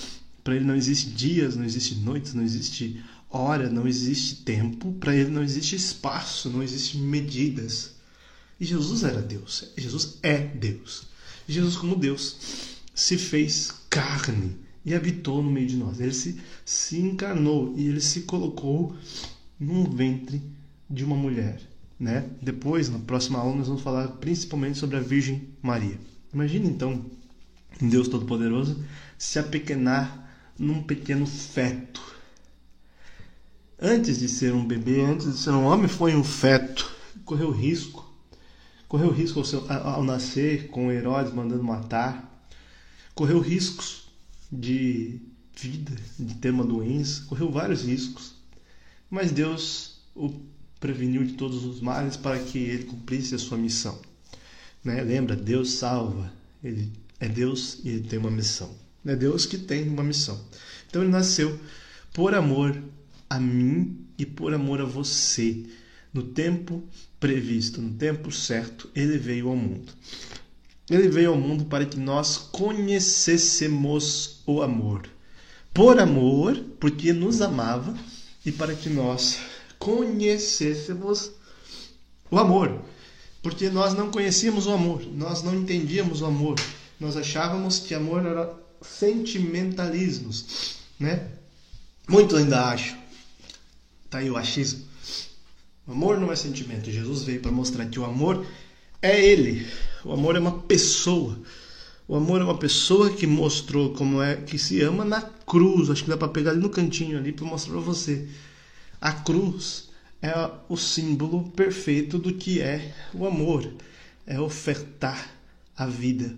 para 0.44 0.54
ele 0.54 0.64
não 0.64 0.76
existe 0.76 1.10
dias, 1.10 1.56
não 1.56 1.64
existe 1.64 1.96
noites, 1.96 2.34
não 2.34 2.42
existe 2.42 3.02
hora, 3.36 3.70
não 3.70 3.86
existe 3.86 4.36
tempo. 4.36 4.92
Para 4.94 5.14
ele 5.14 5.30
não 5.30 5.42
existe 5.42 5.76
espaço, 5.76 6.50
não 6.50 6.62
existe 6.62 6.98
medidas. 6.98 7.94
E 8.58 8.64
Jesus 8.64 9.04
era 9.04 9.20
Deus. 9.20 9.70
Jesus 9.76 10.18
é 10.22 10.38
Deus. 10.38 11.06
Jesus 11.48 11.76
como 11.76 11.94
Deus 11.94 12.36
se 12.94 13.18
fez 13.18 13.72
carne 13.90 14.56
e 14.84 14.94
habitou 14.94 15.42
no 15.42 15.50
meio 15.50 15.66
de 15.66 15.76
nós. 15.76 16.00
Ele 16.00 16.14
se, 16.14 16.40
se 16.64 16.98
encarnou 16.98 17.74
e 17.76 17.86
ele 17.86 18.00
se 18.00 18.22
colocou 18.22 18.96
num 19.58 19.84
ventre 19.84 20.40
de 20.88 21.04
uma 21.04 21.16
mulher. 21.16 21.60
Né? 21.98 22.28
Depois, 22.40 22.88
na 22.88 22.98
próxima 22.98 23.38
aula, 23.38 23.56
nós 23.56 23.68
vamos 23.68 23.82
falar 23.82 24.08
principalmente 24.08 24.78
sobre 24.78 24.96
a 24.96 25.00
Virgem 25.00 25.48
Maria. 25.62 25.98
Imagine 26.32 26.68
então 26.68 27.04
Deus 27.80 28.08
Todo-Poderoso 28.08 28.82
se 29.18 29.38
apequenar 29.38 30.30
num 30.58 30.82
pequeno 30.82 31.26
feto. 31.26 32.05
Antes 33.78 34.18
de 34.18 34.28
ser 34.28 34.54
um 34.54 34.66
bebê, 34.66 35.02
antes 35.02 35.26
de 35.26 35.38
ser 35.38 35.50
um 35.50 35.64
homem, 35.64 35.86
foi 35.86 36.16
um 36.16 36.24
feto. 36.24 36.90
Correu 37.24 37.50
risco. 37.50 38.10
Correu 38.88 39.10
risco 39.10 39.38
ao, 39.38 39.44
seu, 39.44 39.70
ao 39.70 40.02
nascer, 40.02 40.68
com 40.68 40.90
Herodes 40.90 41.34
mandando 41.34 41.62
matar. 41.62 42.48
Correu 43.14 43.40
riscos 43.40 44.08
de 44.50 45.20
vida, 45.54 45.92
de 46.18 46.34
ter 46.36 46.50
uma 46.50 46.64
doença. 46.64 47.24
Correu 47.26 47.50
vários 47.50 47.84
riscos. 47.84 48.34
Mas 49.10 49.30
Deus 49.30 50.00
o 50.14 50.32
preveniu 50.80 51.24
de 51.24 51.34
todos 51.34 51.64
os 51.64 51.80
males 51.80 52.16
para 52.16 52.38
que 52.38 52.58
ele 52.58 52.84
cumprisse 52.84 53.34
a 53.34 53.38
sua 53.38 53.58
missão. 53.58 54.00
Né? 54.82 55.02
Lembra, 55.02 55.36
Deus 55.36 55.72
salva. 55.72 56.32
Ele 56.64 56.90
é 57.20 57.28
Deus 57.28 57.80
e 57.84 57.90
ele 57.90 58.08
tem 58.08 58.18
uma 58.18 58.30
missão. 58.30 58.74
É 59.04 59.14
Deus 59.14 59.44
que 59.44 59.58
tem 59.58 59.88
uma 59.88 60.02
missão. 60.02 60.40
Então 60.88 61.02
ele 61.02 61.10
nasceu 61.10 61.58
por 62.14 62.34
amor 62.34 62.76
a 63.28 63.38
mim 63.38 64.06
e 64.18 64.24
por 64.24 64.54
amor 64.54 64.80
a 64.80 64.84
você. 64.84 65.64
No 66.12 66.22
tempo 66.22 66.82
previsto, 67.20 67.82
no 67.82 67.94
tempo 67.94 68.32
certo, 68.32 68.88
ele 68.94 69.18
veio 69.18 69.48
ao 69.48 69.56
mundo. 69.56 69.92
Ele 70.88 71.08
veio 71.08 71.30
ao 71.30 71.36
mundo 71.36 71.66
para 71.66 71.84
que 71.84 71.98
nós 71.98 72.38
conhecêssemos 72.38 74.40
o 74.46 74.62
amor. 74.62 75.08
Por 75.74 75.98
amor, 75.98 76.56
porque 76.80 77.12
nos 77.12 77.42
amava, 77.42 77.94
e 78.46 78.52
para 78.52 78.74
que 78.74 78.88
nós 78.88 79.40
conhecêssemos 79.78 81.32
o 82.30 82.38
amor. 82.38 82.80
Porque 83.42 83.68
nós 83.68 83.92
não 83.92 84.10
conhecíamos 84.10 84.66
o 84.66 84.70
amor, 84.70 85.04
nós 85.12 85.42
não 85.42 85.54
entendíamos 85.54 86.22
o 86.22 86.26
amor. 86.26 86.56
Nós 86.98 87.16
achávamos 87.16 87.80
que 87.80 87.94
amor 87.94 88.24
era 88.24 88.54
sentimentalismos, 88.80 90.76
né? 90.98 91.28
Muitos 92.08 92.38
ainda 92.38 92.68
acham. 92.68 92.96
Tá 94.10 94.18
aí 94.18 94.30
o 94.30 94.36
achismo. 94.36 94.84
O 95.86 95.92
amor 95.92 96.18
não 96.18 96.32
é 96.32 96.36
sentimento. 96.36 96.90
Jesus 96.90 97.22
veio 97.22 97.40
para 97.40 97.50
mostrar 97.50 97.86
que 97.86 97.98
o 97.98 98.04
amor 98.04 98.46
é 99.02 99.24
ele. 99.24 99.66
O 100.04 100.12
amor 100.12 100.36
é 100.36 100.38
uma 100.38 100.60
pessoa. 100.60 101.38
O 102.08 102.14
amor 102.14 102.40
é 102.40 102.44
uma 102.44 102.58
pessoa 102.58 103.10
que 103.10 103.26
mostrou 103.26 103.92
como 103.94 104.22
é 104.22 104.36
que 104.36 104.58
se 104.58 104.80
ama 104.80 105.04
na 105.04 105.22
cruz. 105.22 105.90
Acho 105.90 106.04
que 106.04 106.10
dá 106.10 106.16
para 106.16 106.28
pegar 106.28 106.52
ali 106.52 106.60
no 106.60 106.70
cantinho 106.70 107.18
ali 107.18 107.32
para 107.32 107.44
mostrar 107.46 107.72
para 107.72 107.82
você. 107.82 108.28
A 109.00 109.12
cruz 109.12 109.88
é 110.22 110.32
o 110.68 110.76
símbolo 110.76 111.50
perfeito 111.50 112.18
do 112.18 112.32
que 112.32 112.60
é 112.60 112.94
o 113.12 113.26
amor. 113.26 113.68
É 114.26 114.40
ofertar 114.40 115.30
a 115.76 115.86
vida. 115.86 116.34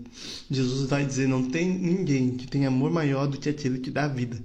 Jesus 0.50 0.88
vai 0.88 1.04
dizer: 1.04 1.28
não 1.28 1.48
tem 1.48 1.68
ninguém 1.68 2.36
que 2.36 2.46
tenha 2.46 2.68
amor 2.68 2.90
maior 2.90 3.26
do 3.26 3.38
que 3.38 3.48
aquele 3.48 3.78
que 3.78 3.90
dá 3.90 4.04
a 4.04 4.08
vida 4.08 4.38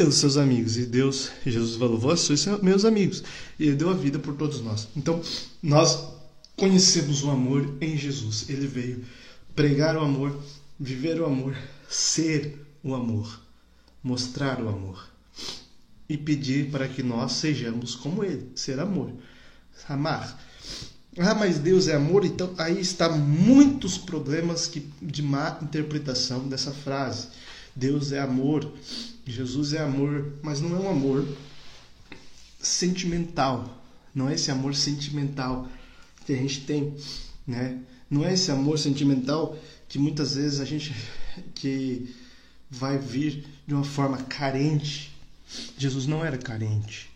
pelos 0.00 0.14
seus 0.14 0.38
amigos. 0.38 0.78
E 0.78 0.86
Deus, 0.86 1.30
Jesus 1.44 1.76
falou: 1.76 1.98
vós 1.98 2.20
sois 2.20 2.46
meus 2.62 2.86
amigos. 2.86 3.22
E 3.58 3.66
ele 3.66 3.76
deu 3.76 3.90
a 3.90 3.92
vida 3.92 4.18
por 4.18 4.34
todos 4.34 4.62
nós. 4.62 4.88
Então, 4.96 5.20
nós 5.62 6.14
conhecemos 6.56 7.22
o 7.22 7.30
amor 7.30 7.76
em 7.82 7.98
Jesus. 7.98 8.48
Ele 8.48 8.66
veio 8.66 9.04
pregar 9.54 9.98
o 9.98 10.00
amor, 10.00 10.34
viver 10.78 11.20
o 11.20 11.26
amor, 11.26 11.54
ser 11.86 12.66
o 12.82 12.94
amor, 12.94 13.42
mostrar 14.02 14.62
o 14.62 14.70
amor 14.70 15.06
e 16.08 16.16
pedir 16.16 16.70
para 16.70 16.88
que 16.88 17.02
nós 17.02 17.32
sejamos 17.32 17.94
como 17.94 18.24
ele, 18.24 18.48
ser 18.54 18.80
amor, 18.80 19.12
amar. 19.86 20.42
Ah, 21.18 21.34
mas 21.34 21.58
Deus 21.58 21.88
é 21.88 21.94
amor, 21.94 22.24
então 22.24 22.54
aí 22.56 22.80
está 22.80 23.10
muitos 23.10 23.98
problemas 23.98 24.66
que, 24.66 24.88
de 25.02 25.22
má 25.22 25.58
interpretação 25.60 26.48
dessa 26.48 26.72
frase. 26.72 27.28
Deus 27.74 28.12
é 28.12 28.20
amor, 28.20 28.72
Jesus 29.26 29.72
é 29.72 29.80
amor, 29.80 30.34
mas 30.42 30.60
não 30.60 30.76
é 30.76 30.80
um 30.80 30.90
amor 30.90 31.26
sentimental. 32.60 33.82
Não 34.14 34.28
é 34.28 34.34
esse 34.34 34.50
amor 34.50 34.74
sentimental 34.74 35.68
que 36.26 36.32
a 36.32 36.36
gente 36.36 36.62
tem, 36.62 36.94
né? 37.46 37.78
Não 38.10 38.24
é 38.24 38.34
esse 38.34 38.50
amor 38.50 38.78
sentimental 38.78 39.56
que 39.88 39.98
muitas 39.98 40.34
vezes 40.34 40.60
a 40.60 40.64
gente 40.64 40.94
que 41.54 42.14
vai 42.68 42.98
vir 42.98 43.44
de 43.66 43.74
uma 43.74 43.84
forma 43.84 44.18
carente. 44.18 45.16
Jesus 45.78 46.06
não 46.06 46.24
era 46.24 46.36
carente. 46.36 47.10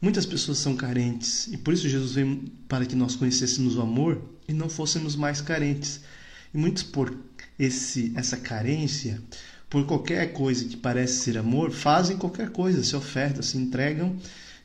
Muitas 0.00 0.26
pessoas 0.26 0.58
são 0.58 0.76
carentes 0.76 1.46
e 1.48 1.56
por 1.56 1.72
isso 1.72 1.88
Jesus 1.88 2.12
veio 2.12 2.44
para 2.68 2.84
que 2.84 2.94
nós 2.94 3.16
conhecêssemos 3.16 3.76
o 3.76 3.80
amor 3.80 4.22
e 4.46 4.52
não 4.52 4.68
fôssemos 4.68 5.16
mais 5.16 5.40
carentes. 5.40 6.00
E 6.52 6.58
muitos 6.58 6.82
por 6.82 7.16
esse 7.58 8.12
essa 8.14 8.36
carência, 8.36 9.22
por 9.68 9.84
qualquer 9.86 10.32
coisa 10.32 10.64
que 10.64 10.76
parece 10.76 11.20
ser 11.20 11.38
amor, 11.38 11.70
fazem 11.70 12.16
qualquer 12.16 12.50
coisa, 12.50 12.82
se 12.82 12.94
ofertam, 12.94 13.42
se 13.42 13.58
entregam 13.58 14.16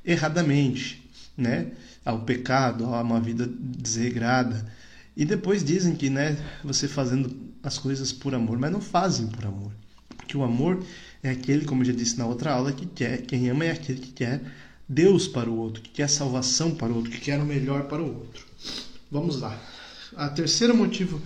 erradamente, 0.05 1.09
né, 1.35 1.71
ao 2.03 2.21
pecado, 2.21 2.85
a 2.85 3.01
uma 3.01 3.19
vida 3.19 3.47
desregrada. 3.47 4.65
E 5.15 5.25
depois 5.25 5.63
dizem 5.63 5.95
que, 5.95 6.09
né, 6.09 6.37
você 6.63 6.87
fazendo 6.87 7.35
as 7.63 7.77
coisas 7.77 8.11
por 8.13 8.33
amor, 8.33 8.57
mas 8.57 8.71
não 8.71 8.81
fazem 8.81 9.27
por 9.27 9.45
amor. 9.45 9.71
Porque 10.17 10.37
o 10.37 10.43
amor 10.43 10.83
é 11.21 11.29
aquele, 11.29 11.65
como 11.65 11.81
eu 11.81 11.87
já 11.87 11.93
disse 11.93 12.17
na 12.17 12.25
outra 12.25 12.53
aula, 12.53 12.71
que 12.71 12.85
quer, 12.85 13.21
quem 13.23 13.49
ama 13.49 13.65
é 13.65 13.71
aquele 13.71 13.99
que 13.99 14.11
quer 14.11 14.41
Deus 14.87 15.27
para 15.27 15.49
o 15.49 15.57
outro, 15.57 15.81
que 15.81 15.89
quer 15.89 16.09
salvação 16.09 16.71
para 16.71 16.91
o 16.91 16.97
outro, 16.97 17.11
que 17.11 17.19
quer 17.19 17.39
o 17.39 17.45
melhor 17.45 17.83
para 17.83 18.01
o 18.01 18.07
outro. 18.07 18.45
Vamos 19.11 19.39
lá. 19.39 19.59
A 20.15 20.29
terceiro 20.29 20.75
motivo 20.75 21.21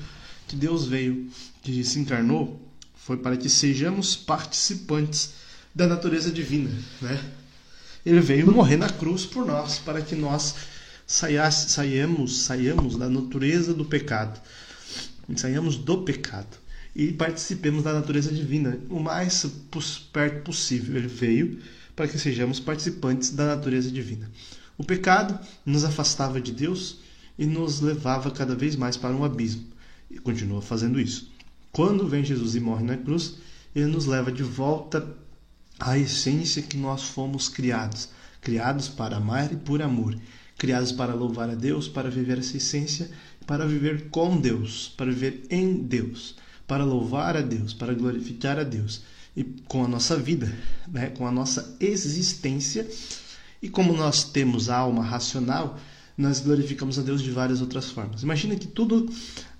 que 0.47 0.55
Deus 0.55 0.85
veio, 0.85 1.27
que 1.61 1.83
se 1.83 1.99
encarnou, 1.99 2.64
foi 3.05 3.17
para 3.17 3.37
que 3.37 3.47
sejamos 3.47 4.15
participantes 4.15 5.33
da 5.75 5.85
natureza 5.85 6.31
divina, 6.31 6.71
né? 6.99 7.23
Ele 8.03 8.19
veio 8.19 8.51
morrer 8.51 8.77
na 8.77 8.89
cruz 8.89 9.27
por 9.27 9.45
nós, 9.45 9.77
para 9.77 10.01
que 10.01 10.15
nós 10.15 10.55
saiamos, 11.05 11.55
saiamos, 11.55 12.37
saiamos 12.39 12.97
da 12.97 13.07
natureza 13.07 13.75
do 13.75 13.85
pecado, 13.85 14.41
saiamos 15.35 15.75
do 15.77 15.99
pecado 15.99 16.57
e 16.95 17.11
participemos 17.11 17.83
da 17.83 17.93
natureza 17.93 18.33
divina 18.33 18.79
o 18.89 18.99
mais 18.99 19.45
perto 20.11 20.41
possível. 20.41 20.95
Ele 20.95 21.07
veio 21.07 21.59
para 21.95 22.07
que 22.07 22.17
sejamos 22.17 22.59
participantes 22.59 23.29
da 23.29 23.45
natureza 23.45 23.91
divina. 23.91 24.31
O 24.79 24.83
pecado 24.83 25.39
nos 25.63 25.83
afastava 25.83 26.41
de 26.41 26.51
Deus 26.51 26.97
e 27.37 27.45
nos 27.45 27.81
levava 27.81 28.31
cada 28.31 28.55
vez 28.55 28.75
mais 28.75 28.97
para 28.97 29.15
um 29.15 29.23
abismo. 29.23 29.63
E 30.09 30.17
continua 30.17 30.59
fazendo 30.59 30.99
isso. 30.99 31.34
Quando 31.75 32.07
vem 32.07 32.23
Jesus 32.23 32.55
e 32.55 32.61
morre 32.61 32.85
na 32.85 32.95
cruz, 32.95 33.35
ele 33.75 33.87
nos 33.87 34.05
leva 34.05 34.31
de 34.31 34.43
volta 34.43 35.05
à 35.77 35.99
essência 35.99 36.61
que 36.61 36.77
nós 36.77 37.03
fomos 37.03 37.49
criados. 37.49 38.07
Criados 38.39 38.87
para 38.87 39.17
amar 39.17 39.51
e 39.51 39.57
por 39.57 39.81
amor, 39.81 40.17
criados 40.57 40.93
para 40.93 41.13
louvar 41.13 41.49
a 41.49 41.53
Deus, 41.53 41.89
para 41.89 42.09
viver 42.09 42.37
essa 42.37 42.55
essência, 42.55 43.11
para 43.45 43.67
viver 43.67 44.09
com 44.09 44.39
Deus, 44.39 44.93
para 44.95 45.07
viver 45.07 45.47
em 45.49 45.73
Deus, 45.73 46.37
para 46.65 46.85
louvar 46.85 47.35
a 47.35 47.41
Deus, 47.41 47.73
para 47.73 47.93
glorificar 47.93 48.57
a 48.57 48.63
Deus. 48.63 49.01
E 49.35 49.43
com 49.43 49.83
a 49.83 49.87
nossa 49.89 50.15
vida, 50.15 50.57
né, 50.87 51.09
com 51.09 51.27
a 51.27 51.31
nossa 51.31 51.75
existência. 51.81 52.87
E 53.61 53.67
como 53.67 53.91
nós 53.91 54.23
temos 54.23 54.69
alma 54.69 55.03
racional, 55.03 55.77
nós 56.17 56.39
glorificamos 56.39 56.97
a 56.97 57.01
Deus 57.01 57.21
de 57.21 57.29
várias 57.29 57.59
outras 57.59 57.89
formas. 57.89 58.23
Imagina 58.23 58.55
que 58.55 58.67
tudo, 58.67 59.09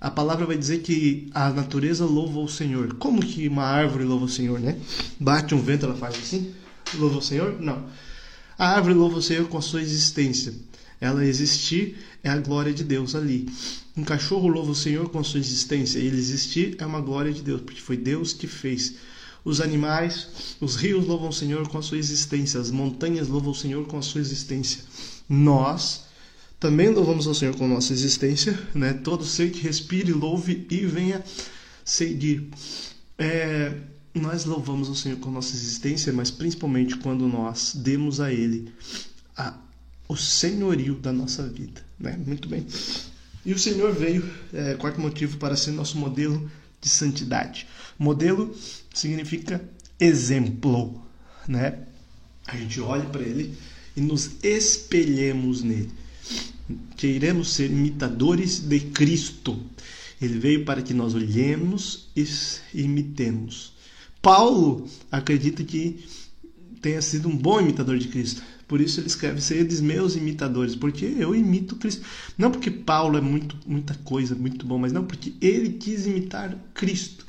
a 0.00 0.10
palavra 0.10 0.46
vai 0.46 0.56
dizer 0.56 0.80
que 0.80 1.28
a 1.34 1.50
natureza 1.50 2.04
louva 2.06 2.40
o 2.40 2.48
Senhor. 2.48 2.94
Como 2.94 3.20
que 3.20 3.46
uma 3.46 3.64
árvore 3.64 4.04
louva 4.04 4.24
o 4.24 4.28
Senhor, 4.28 4.58
né? 4.58 4.78
Bate 5.20 5.54
um 5.54 5.60
vento, 5.60 5.84
ela 5.84 5.94
faz 5.94 6.16
assim? 6.16 6.54
Louva 6.94 7.18
o 7.18 7.22
Senhor? 7.22 7.60
Não. 7.60 7.84
A 8.58 8.70
árvore 8.70 8.94
louva 8.94 9.18
o 9.18 9.22
Senhor 9.22 9.46
com 9.48 9.58
a 9.58 9.62
sua 9.62 9.82
existência. 9.82 10.54
Ela 10.98 11.26
existir 11.26 11.98
é 12.24 12.30
a 12.30 12.38
glória 12.38 12.72
de 12.72 12.82
Deus 12.82 13.14
ali. 13.14 13.48
Um 13.94 14.02
cachorro 14.02 14.48
louva 14.48 14.70
o 14.70 14.74
Senhor 14.74 15.10
com 15.10 15.18
a 15.18 15.24
sua 15.24 15.40
existência. 15.40 15.98
Ele 15.98 16.16
existir 16.16 16.76
é 16.78 16.86
uma 16.86 17.02
glória 17.02 17.32
de 17.32 17.42
Deus, 17.42 17.60
porque 17.60 17.80
foi 17.80 17.98
Deus 17.98 18.32
que 18.32 18.46
fez 18.46 18.94
os 19.44 19.60
animais, 19.60 20.56
os 20.60 20.74
rios 20.74 21.06
louvam 21.06 21.28
o 21.28 21.32
Senhor 21.32 21.68
com 21.68 21.78
a 21.78 21.82
sua 21.82 21.98
existência, 21.98 22.58
as 22.58 22.70
montanhas 22.70 23.28
louvam 23.28 23.52
o 23.52 23.54
Senhor 23.54 23.86
com 23.86 23.96
a 23.96 24.02
sua 24.02 24.20
existência. 24.20 24.80
Nós 25.28 26.05
também 26.58 26.88
louvamos 26.88 27.26
ao 27.26 27.34
Senhor 27.34 27.54
com 27.56 27.68
nossa 27.68 27.92
existência, 27.92 28.58
né? 28.74 28.92
Todo 28.92 29.24
ser 29.24 29.50
que 29.50 29.60
respire, 29.60 30.12
louve 30.12 30.66
e 30.70 30.86
venha 30.86 31.22
seguir. 31.84 32.48
É, 33.18 33.74
nós 34.14 34.44
louvamos 34.44 34.88
o 34.88 34.94
Senhor 34.94 35.18
com 35.18 35.30
nossa 35.30 35.54
existência, 35.54 36.12
mas 36.12 36.30
principalmente 36.30 36.96
quando 36.96 37.28
nós 37.28 37.74
demos 37.74 38.20
a 38.20 38.32
Ele 38.32 38.72
a, 39.36 39.58
o 40.08 40.16
senhorio 40.16 40.94
da 40.94 41.12
nossa 41.12 41.46
vida, 41.46 41.84
né? 41.98 42.18
Muito 42.26 42.48
bem. 42.48 42.66
E 43.44 43.52
o 43.52 43.58
Senhor 43.58 43.92
veio, 43.92 44.28
é, 44.52 44.74
quarto 44.74 45.00
motivo, 45.00 45.36
para 45.36 45.56
ser 45.56 45.72
nosso 45.72 45.98
modelo 45.98 46.50
de 46.80 46.88
santidade. 46.88 47.66
Modelo 47.98 48.56
significa 48.94 49.62
exemplo, 50.00 51.02
né? 51.46 51.80
A 52.46 52.56
gente 52.56 52.80
olha 52.80 53.04
para 53.04 53.22
ele 53.22 53.56
e 53.94 54.00
nos 54.00 54.30
espelhemos 54.42 55.62
nele. 55.62 55.90
Queremos 56.96 57.52
ser 57.52 57.70
imitadores 57.70 58.60
de 58.60 58.80
Cristo. 58.80 59.58
Ele 60.20 60.38
veio 60.38 60.64
para 60.64 60.82
que 60.82 60.94
nós 60.94 61.14
olhemos 61.14 62.08
e 62.16 62.26
imitemos. 62.74 63.72
Paulo 64.22 64.88
acredita 65.10 65.62
que 65.62 66.04
tenha 66.80 67.00
sido 67.02 67.28
um 67.28 67.36
bom 67.36 67.60
imitador 67.60 67.98
de 67.98 68.08
Cristo. 68.08 68.42
Por 68.66 68.80
isso 68.80 69.00
ele 69.00 69.06
escreve: 69.06 69.40
Sedes 69.40 69.80
meus 69.80 70.16
imitadores, 70.16 70.74
porque 70.74 71.04
eu 71.04 71.34
imito 71.34 71.76
Cristo. 71.76 72.04
Não 72.36 72.50
porque 72.50 72.70
Paulo 72.70 73.16
é 73.16 73.20
muito, 73.20 73.56
muita 73.66 73.94
coisa, 73.94 74.34
muito 74.34 74.66
bom, 74.66 74.78
mas 74.78 74.92
não 74.92 75.04
porque 75.04 75.34
ele 75.40 75.70
quis 75.74 76.06
imitar 76.06 76.56
Cristo. 76.74 77.26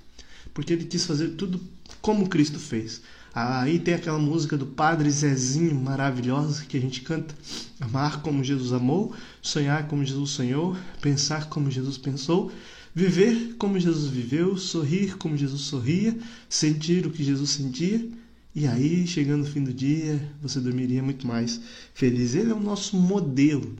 Porque 0.54 0.74
ele 0.74 0.86
quis 0.86 1.06
fazer 1.06 1.30
tudo 1.30 1.62
como 2.02 2.28
Cristo 2.28 2.60
fez. 2.60 3.02
Aí 3.40 3.78
tem 3.78 3.94
aquela 3.94 4.18
música 4.18 4.58
do 4.58 4.66
Padre 4.66 5.12
Zezinho 5.12 5.76
maravilhosa 5.76 6.66
que 6.66 6.76
a 6.76 6.82
gente 6.82 7.02
canta: 7.02 7.36
Amar 7.80 8.24
como 8.24 8.44
Jesus 8.44 8.74
amou, 8.74 9.14
sonhar 9.44 9.88
como 9.88 10.04
Jesus 10.04 10.32
sonhou, 10.32 10.76
pensar 11.00 11.48
como 11.48 11.70
Jesus 11.70 12.00
pensou, 12.00 12.52
viver 12.96 13.54
como 13.60 13.80
Jesus 13.80 14.10
viveu, 14.10 14.58
sorrir 14.58 15.18
como 15.18 15.38
Jesus 15.38 15.62
sorria, 15.62 16.18
sentir 16.50 17.06
o 17.06 17.12
que 17.12 17.24
Jesus 17.24 17.52
sentia. 17.52 18.10
E 18.56 18.66
aí, 18.66 19.06
chegando 19.06 19.44
o 19.44 19.48
fim 19.48 19.64
do 19.64 19.72
dia, 19.72 20.20
você 20.42 20.60
dormiria 20.60 21.04
muito 21.04 21.28
mais 21.28 21.62
feliz. 21.94 22.34
Ele 22.34 22.50
é 22.50 22.56
o 22.56 22.60
nosso 22.60 22.98
modelo. 22.98 23.76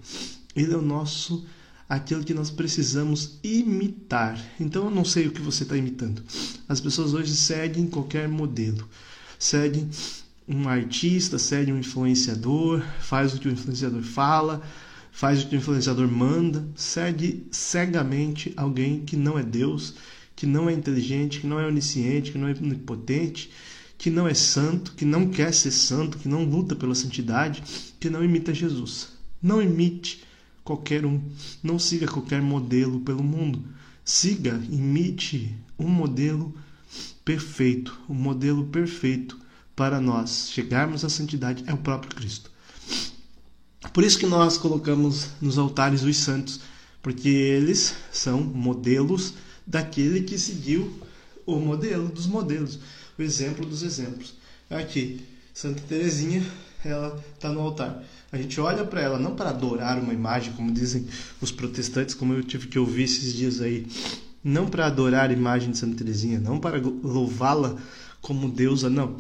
Ele 0.56 0.72
é 0.72 0.78
o 0.78 0.84
nosso 0.84 1.48
aquilo 1.90 2.24
que 2.24 2.34
nós 2.36 2.52
precisamos 2.52 3.40
imitar. 3.44 4.40
Então 4.60 4.86
eu 4.86 4.92
não 4.92 5.04
sei 5.04 5.26
o 5.26 5.32
que 5.32 5.42
você 5.42 5.64
está 5.64 5.76
imitando. 5.76 6.22
As 6.70 6.80
pessoas 6.80 7.16
hoje 7.16 7.36
seguem 7.36 7.88
qualquer 7.88 8.30
modelo 8.30 8.88
segue 9.40 9.88
um 10.48 10.68
artista, 10.68 11.38
segue 11.38 11.72
um 11.72 11.80
influenciador, 11.80 12.82
faz 13.00 13.34
o 13.34 13.40
que 13.40 13.48
o 13.48 13.52
influenciador 13.52 14.02
fala, 14.02 14.62
faz 15.12 15.44
o 15.44 15.48
que 15.48 15.56
o 15.56 15.58
influenciador 15.58 16.08
manda, 16.08 16.66
segue 16.76 17.48
cegamente 17.52 18.54
alguém 18.56 19.02
que 19.02 19.18
não 19.18 19.38
é 19.38 19.44
Deus, 19.44 19.96
que 20.36 20.46
não 20.46 20.70
é 20.70 20.74
inteligente, 20.74 21.42
que 21.42 21.48
não 21.48 21.60
é 21.60 21.66
onisciente, 21.66 22.32
que 22.32 22.38
não 22.38 22.48
é 22.48 22.52
onipotente, 22.52 23.52
que 23.98 24.10
não 24.10 24.28
é 24.28 24.34
santo, 24.34 24.94
que 24.94 25.04
não 25.04 25.30
quer 25.30 25.54
ser 25.54 25.72
santo, 25.72 26.18
que 26.20 26.30
não 26.30 26.44
luta 26.44 26.76
pela 26.76 26.94
santidade, 26.94 27.64
que 28.00 28.10
não 28.10 28.24
imita 28.24 28.54
Jesus. 28.54 29.10
Não 29.42 29.62
imite 29.62 30.24
qualquer 30.64 31.06
um, 31.06 31.20
não 31.64 31.80
siga 31.80 32.08
qualquer 32.08 32.42
modelo 32.42 33.00
pelo 33.00 33.24
mundo. 33.24 33.64
Siga, 34.06 34.62
imite 34.70 35.56
um 35.80 35.88
modelo 35.88 36.54
perfeito, 37.28 38.00
o 38.08 38.14
modelo 38.14 38.68
perfeito 38.68 39.38
para 39.76 40.00
nós 40.00 40.50
chegarmos 40.50 41.04
à 41.04 41.10
santidade 41.10 41.62
é 41.68 41.74
o 41.74 41.78
próprio 41.78 42.16
Cristo. 42.16 42.50
Por 43.92 44.02
isso 44.06 44.18
que 44.18 44.26
nós 44.26 44.58
colocamos 44.58 45.32
nos 45.42 45.58
altares 45.58 46.04
os 46.04 46.16
santos, 46.16 46.62
porque 47.02 47.28
eles 47.28 47.96
são 48.14 48.40
modelos 48.40 49.34
daquele 49.66 50.22
que 50.22 50.40
seguiu 50.40 51.02
o 51.46 51.58
modelo 51.58 52.08
dos 52.08 52.28
modelos, 52.28 52.80
o 53.20 53.22
exemplo 53.22 53.66
dos 53.66 53.84
exemplos. 53.84 54.34
Aqui, 54.70 55.20
Santa 55.54 55.82
Teresinha, 55.82 56.42
ela 56.86 57.22
está 57.36 57.50
no 57.50 57.60
altar. 57.60 58.06
A 58.32 58.38
gente 58.38 58.58
olha 58.62 58.86
para 58.86 59.02
ela 59.02 59.20
não 59.20 59.36
para 59.36 59.50
adorar 59.50 60.00
uma 60.00 60.14
imagem, 60.14 60.54
como 60.54 60.72
dizem 60.72 61.06
os 61.42 61.52
protestantes, 61.52 62.16
como 62.16 62.34
eu 62.34 62.42
tive 62.42 62.68
que 62.68 62.80
ouvir 62.80 63.04
esses 63.04 63.34
dias 63.34 63.60
aí 63.60 63.86
não 64.48 64.66
para 64.66 64.86
adorar 64.86 65.30
a 65.30 65.34
imagem 65.34 65.72
de 65.72 65.78
Santa 65.78 65.98
Teresinha, 65.98 66.40
não 66.40 66.58
para 66.58 66.80
louvá-la 66.80 67.76
como 68.22 68.50
deusa, 68.50 68.90
não, 68.90 69.18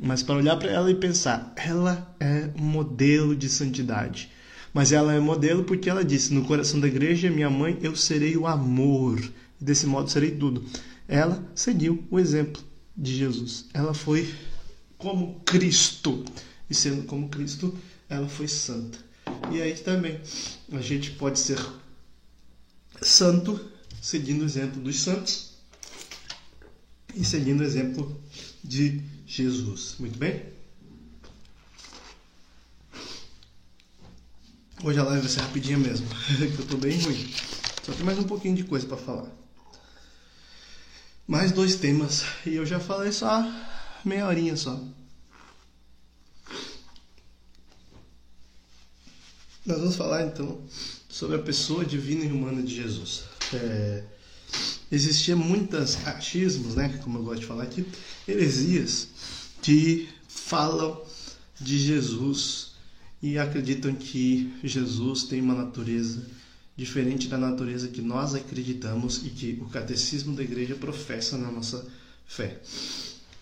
mas 0.00 0.22
para 0.22 0.36
olhar 0.36 0.56
para 0.56 0.70
ela 0.70 0.88
e 0.88 0.94
pensar, 0.94 1.52
ela 1.56 2.14
é 2.20 2.48
um 2.56 2.62
modelo 2.62 3.34
de 3.34 3.48
santidade. 3.48 4.30
Mas 4.72 4.92
ela 4.92 5.12
é 5.12 5.18
modelo 5.18 5.64
porque 5.64 5.90
ela 5.90 6.04
disse: 6.04 6.32
No 6.32 6.44
coração 6.44 6.78
da 6.78 6.86
igreja, 6.86 7.30
minha 7.30 7.50
mãe, 7.50 7.76
eu 7.82 7.96
serei 7.96 8.36
o 8.36 8.46
amor. 8.46 9.20
Desse 9.60 9.86
modo 9.86 10.08
serei 10.08 10.30
tudo. 10.30 10.64
Ela 11.08 11.42
seguiu 11.54 12.04
o 12.10 12.20
exemplo 12.20 12.62
de 12.96 13.16
Jesus. 13.16 13.64
Ela 13.74 13.92
foi 13.92 14.32
como 14.96 15.40
Cristo. 15.44 16.24
E 16.70 16.74
sendo 16.74 17.02
como 17.04 17.28
Cristo, 17.28 17.74
ela 18.08 18.28
foi 18.28 18.46
santa. 18.46 18.98
E 19.50 19.60
aí 19.60 19.72
também 19.72 20.20
a 20.70 20.80
gente 20.80 21.12
pode 21.12 21.40
ser 21.40 21.58
santo 23.02 23.58
seguindo 24.00 24.42
o 24.42 24.44
exemplo 24.44 24.80
dos 24.80 25.00
santos 25.00 25.50
e 27.14 27.24
seguindo 27.24 27.60
o 27.60 27.64
exemplo 27.64 28.20
de 28.62 29.02
Jesus. 29.26 29.96
Muito 29.98 30.18
bem? 30.18 30.42
Hoje 34.82 34.98
a 35.00 35.02
live 35.02 35.22
vai 35.22 35.30
ser 35.30 35.40
rapidinha 35.40 35.76
mesmo, 35.76 36.06
que 36.38 36.60
eu 36.60 36.66
tô 36.66 36.76
bem 36.76 37.00
ruim. 37.00 37.34
Só 37.84 37.92
tem 37.92 38.04
mais 38.04 38.18
um 38.18 38.24
pouquinho 38.24 38.54
de 38.54 38.64
coisa 38.64 38.86
para 38.86 38.96
falar. 38.96 39.30
Mais 41.26 41.52
dois 41.52 41.74
temas 41.76 42.24
e 42.46 42.54
eu 42.54 42.64
já 42.64 42.78
falei 42.78 43.12
só 43.12 43.44
meia 44.04 44.26
horinha 44.26 44.56
só. 44.56 44.80
Nós 49.66 49.78
vamos 49.78 49.96
falar 49.96 50.24
então 50.24 50.62
sobre 51.10 51.36
a 51.36 51.42
pessoa 51.42 51.84
divina 51.84 52.24
e 52.24 52.32
humana 52.32 52.62
de 52.62 52.74
Jesus 52.74 53.27
é, 53.54 54.02
existia 54.90 55.36
muitos 55.36 55.96
achismos, 56.06 56.74
né, 56.74 56.98
como 57.02 57.18
eu 57.18 57.22
gosto 57.22 57.40
de 57.40 57.46
falar 57.46 57.64
aqui, 57.64 57.86
heresias 58.26 59.08
que 59.62 60.08
falam 60.28 61.00
de 61.60 61.78
Jesus 61.78 62.72
e 63.22 63.38
acreditam 63.38 63.94
que 63.94 64.54
Jesus 64.62 65.24
tem 65.24 65.40
uma 65.40 65.54
natureza 65.54 66.24
diferente 66.76 67.26
da 67.26 67.36
natureza 67.36 67.88
que 67.88 68.00
nós 68.00 68.34
acreditamos 68.34 69.24
e 69.26 69.30
que 69.30 69.58
o 69.60 69.68
catecismo 69.68 70.36
da 70.36 70.44
igreja 70.44 70.76
professa 70.76 71.36
na 71.36 71.50
nossa 71.50 71.84
fé. 72.26 72.60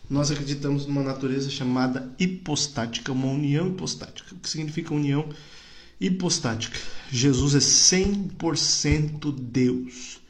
Nós 0.08 0.30
acreditamos 0.30 0.86
numa 0.86 1.02
natureza 1.02 1.50
chamada 1.50 2.14
hipostática, 2.18 3.12
uma 3.12 3.26
união 3.26 3.68
hipostática. 3.68 4.34
O 4.34 4.38
que 4.38 4.48
significa 4.48 4.94
união 4.94 5.20
hipostática. 5.20 5.55
Jesus 7.10 7.54
é 7.54 7.58
100% 7.58 9.34
Deus, 9.34 10.20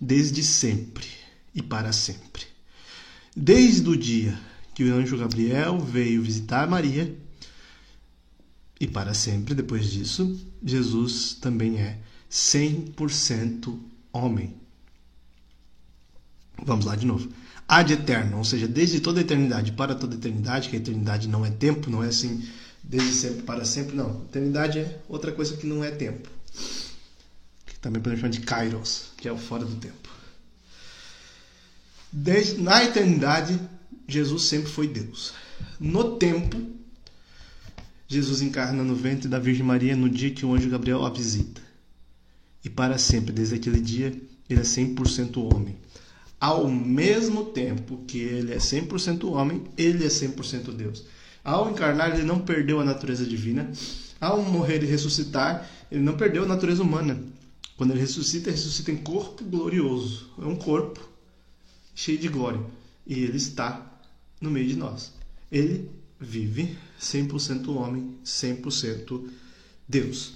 desde 0.00 0.42
sempre 0.42 1.06
e 1.54 1.62
para 1.62 1.92
sempre. 1.92 2.44
Desde 3.34 3.88
o 3.88 3.96
dia 3.96 4.38
que 4.74 4.84
o 4.84 4.94
anjo 4.94 5.16
Gabriel 5.16 5.78
veio 5.78 6.22
visitar 6.22 6.68
Maria, 6.68 7.16
e 8.78 8.86
para 8.86 9.14
sempre 9.14 9.54
depois 9.54 9.90
disso, 9.90 10.38
Jesus 10.62 11.34
também 11.40 11.78
é 11.78 11.98
100% 12.30 13.78
homem. 14.12 14.54
Vamos 16.62 16.84
lá 16.84 16.96
de 16.96 17.06
novo. 17.06 17.28
Ad 17.66 17.92
eterno, 17.92 18.38
ou 18.38 18.44
seja, 18.44 18.68
desde 18.68 19.00
toda 19.00 19.20
a 19.20 19.22
eternidade 19.22 19.72
para 19.72 19.94
toda 19.94 20.14
a 20.14 20.18
eternidade, 20.18 20.68
que 20.68 20.76
a 20.76 20.78
eternidade 20.78 21.28
não 21.28 21.46
é 21.46 21.50
tempo, 21.50 21.88
não 21.88 22.02
é 22.02 22.08
assim 22.08 22.46
desde 22.84 23.12
sempre 23.14 23.42
para 23.42 23.64
sempre, 23.64 23.96
não. 23.96 24.22
Eternidade 24.24 24.78
é 24.78 25.00
outra 25.08 25.32
coisa 25.32 25.56
que 25.56 25.66
não 25.66 25.82
é 25.82 25.90
tempo. 25.90 26.28
Que 27.66 27.78
também 27.80 28.00
podemos 28.00 28.20
chamar 28.20 28.32
de 28.32 28.40
kairos, 28.40 29.06
que 29.16 29.26
é 29.26 29.32
o 29.32 29.38
fora 29.38 29.64
do 29.64 29.74
tempo. 29.76 30.08
Desde, 32.12 32.60
na 32.60 32.84
eternidade, 32.84 33.58
Jesus 34.06 34.44
sempre 34.44 34.70
foi 34.70 34.86
Deus. 34.86 35.32
No 35.80 36.16
tempo, 36.16 36.60
Jesus 38.06 38.42
encarna 38.42 38.84
no 38.84 38.94
ventre 38.94 39.28
da 39.28 39.38
Virgem 39.38 39.64
Maria 39.64 39.96
no 39.96 40.08
dia 40.08 40.30
que 40.30 40.44
o 40.44 40.54
anjo 40.54 40.68
Gabriel 40.68 41.04
a 41.04 41.10
visita. 41.10 41.60
E 42.62 42.70
para 42.70 42.98
sempre, 42.98 43.32
desde 43.32 43.56
aquele 43.56 43.80
dia, 43.80 44.14
ele 44.48 44.60
é 44.60 44.64
100% 44.64 45.52
homem. 45.52 45.76
Ao 46.38 46.68
mesmo 46.68 47.46
tempo 47.46 48.04
que 48.06 48.18
ele 48.18 48.52
é 48.52 48.58
100% 48.58 49.24
homem, 49.32 49.64
ele 49.76 50.04
é 50.04 50.08
100% 50.08 50.72
Deus. 50.72 51.04
Ao 51.44 51.70
encarnar, 51.70 52.14
ele 52.14 52.22
não 52.22 52.40
perdeu 52.40 52.80
a 52.80 52.84
natureza 52.84 53.26
divina. 53.26 53.70
Ao 54.18 54.42
morrer 54.42 54.82
e 54.82 54.86
ressuscitar, 54.86 55.68
ele 55.92 56.00
não 56.00 56.16
perdeu 56.16 56.44
a 56.44 56.46
natureza 56.46 56.82
humana. 56.82 57.22
Quando 57.76 57.90
ele 57.90 58.00
ressuscita, 58.00 58.48
ele 58.48 58.56
ressuscita 58.56 58.90
em 58.90 58.96
corpo 58.96 59.44
glorioso. 59.44 60.30
É 60.40 60.46
um 60.46 60.56
corpo 60.56 61.06
cheio 61.94 62.16
de 62.16 62.28
glória. 62.28 62.60
E 63.06 63.22
ele 63.22 63.36
está 63.36 63.84
no 64.40 64.50
meio 64.50 64.68
de 64.68 64.76
nós. 64.76 65.12
Ele 65.52 65.90
vive 66.18 66.78
100% 66.98 67.68
homem, 67.76 68.16
100% 68.24 69.28
Deus. 69.86 70.32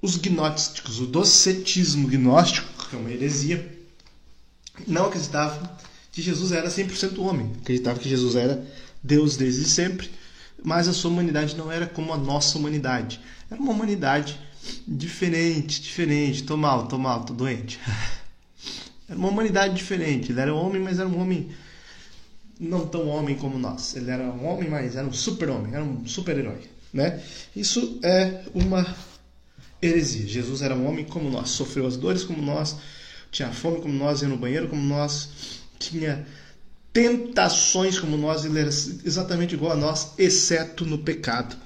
Os 0.00 0.16
gnósticos, 0.16 1.00
o 1.00 1.06
docetismo 1.06 2.06
gnóstico, 2.06 2.88
que 2.88 2.96
é 2.96 2.98
uma 2.98 3.10
heresia, 3.10 3.78
não 4.86 5.06
acreditavam 5.06 5.68
que 6.12 6.22
Jesus 6.22 6.52
era 6.52 6.68
100% 6.68 7.18
homem. 7.18 7.52
Acreditavam 7.60 8.00
que 8.00 8.08
Jesus 8.08 8.36
era 8.36 8.64
Deus 9.02 9.36
desde 9.36 9.64
sempre, 9.64 10.10
mas 10.62 10.88
a 10.88 10.92
sua 10.92 11.10
humanidade 11.10 11.56
não 11.56 11.70
era 11.70 11.86
como 11.86 12.12
a 12.12 12.18
nossa 12.18 12.58
humanidade. 12.58 13.20
Era 13.50 13.60
uma 13.60 13.72
humanidade 13.72 14.38
diferente, 14.86 15.80
diferente. 15.80 16.42
Tô 16.42 16.56
mal, 16.56 16.86
tô 16.86 16.98
mal, 16.98 17.24
tô 17.24 17.32
doente. 17.32 17.78
Era 19.08 19.18
uma 19.18 19.28
humanidade 19.28 19.74
diferente. 19.74 20.30
Ele 20.30 20.40
era 20.40 20.54
um 20.54 20.56
homem, 20.56 20.80
mas 20.80 21.00
era 21.00 21.08
um 21.08 21.20
homem 21.20 21.50
não 22.60 22.86
tão 22.86 23.08
homem 23.08 23.34
como 23.34 23.58
nós. 23.58 23.96
Ele 23.96 24.08
era 24.08 24.22
um 24.22 24.46
homem, 24.46 24.70
mas 24.70 24.94
era 24.94 25.04
um 25.04 25.12
super-homem, 25.12 25.74
era 25.74 25.82
um 25.82 26.06
super-herói. 26.06 26.60
Né? 26.94 27.20
Isso 27.56 27.98
é 28.04 28.44
uma 28.54 28.86
heresia. 29.82 30.28
Jesus 30.28 30.62
era 30.62 30.76
um 30.76 30.86
homem 30.86 31.04
como 31.04 31.28
nós, 31.28 31.50
sofreu 31.50 31.88
as 31.88 31.96
dores 31.96 32.22
como 32.22 32.40
nós, 32.40 32.76
tinha 33.32 33.50
fome 33.50 33.80
como 33.80 33.94
nós, 33.94 34.22
ia 34.22 34.28
no 34.28 34.36
banheiro 34.36 34.68
como 34.68 34.82
nós, 34.82 35.30
tinha 35.78 36.24
tentações 36.92 37.98
como 37.98 38.16
nós, 38.16 38.44
ele 38.44 38.58
era 38.58 38.68
exatamente 38.68 39.54
igual 39.54 39.72
a 39.72 39.76
nós, 39.76 40.12
exceto 40.18 40.84
no 40.84 40.98
pecado. 40.98 41.56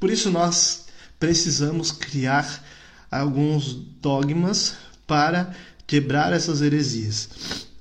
Por 0.00 0.10
isso 0.10 0.30
nós 0.30 0.86
precisamos 1.18 1.90
criar 1.90 2.64
alguns 3.10 3.72
dogmas 4.00 4.74
para 5.06 5.54
quebrar 5.86 6.32
essas 6.32 6.60
heresias. 6.60 7.28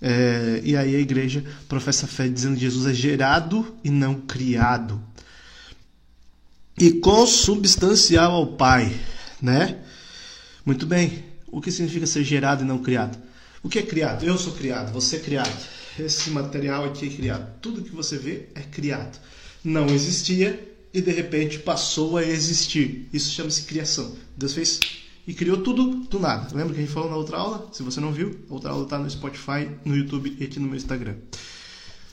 É, 0.02 0.62
e 0.64 0.78
aí 0.78 0.96
a 0.96 1.00
igreja 1.00 1.44
professa 1.68 2.06
a 2.06 2.10
fé 2.10 2.28
dizendo 2.28 2.56
que 2.56 2.62
Jesus 2.62 2.86
é 2.86 2.94
gerado 2.94 3.76
e 3.84 3.90
não 3.90 4.22
criado. 4.22 5.02
E 6.80 6.92
consubstancial 6.92 8.34
ao 8.34 8.48
Pai, 8.56 8.96
né? 9.42 9.80
Muito 10.64 10.86
bem. 10.86 11.26
O 11.52 11.60
que 11.60 11.72
significa 11.72 12.06
ser 12.06 12.24
gerado 12.24 12.64
e 12.64 12.68
não 12.68 12.78
criado? 12.80 13.18
O 13.64 13.70
que 13.70 13.80
é 13.80 13.82
criado? 13.82 14.24
Eu 14.24 14.38
sou 14.38 14.54
criado, 14.54 14.94
você 14.94 15.16
é 15.16 15.20
criado. 15.20 15.77
Esse 16.00 16.30
material 16.30 16.86
aqui 16.86 17.08
é 17.08 17.10
criado. 17.10 17.60
Tudo 17.62 17.84
que 17.84 17.96
você 17.96 18.18
vê 18.18 18.48
é 18.56 18.62
criado. 18.62 19.20
Não 19.64 19.88
existia 19.88 20.78
e 20.94 21.02
de 21.02 21.12
repente 21.12 21.60
passou 21.60 22.18
a 22.18 22.24
existir. 22.24 23.08
Isso 23.12 23.32
chama-se 23.32 23.64
criação. 23.64 24.16
Deus 24.36 24.54
fez 24.54 24.80
e 25.28 25.34
criou 25.34 25.58
tudo 25.58 26.06
do 26.06 26.20
nada. 26.20 26.56
Lembra 26.56 26.74
que 26.74 26.80
a 26.80 26.84
gente 26.84 26.94
falou 26.94 27.10
na 27.10 27.18
outra 27.18 27.38
aula? 27.38 27.70
Se 27.74 27.84
você 27.84 28.00
não 28.00 28.14
viu, 28.14 28.40
a 28.50 28.54
outra 28.54 28.72
aula 28.72 28.84
está 28.84 28.98
no 28.98 29.10
Spotify, 29.10 29.70
no 29.84 29.96
YouTube 29.96 30.38
e 30.40 30.44
aqui 30.46 30.60
no 30.60 30.68
meu 30.68 30.78
Instagram. 30.78 31.16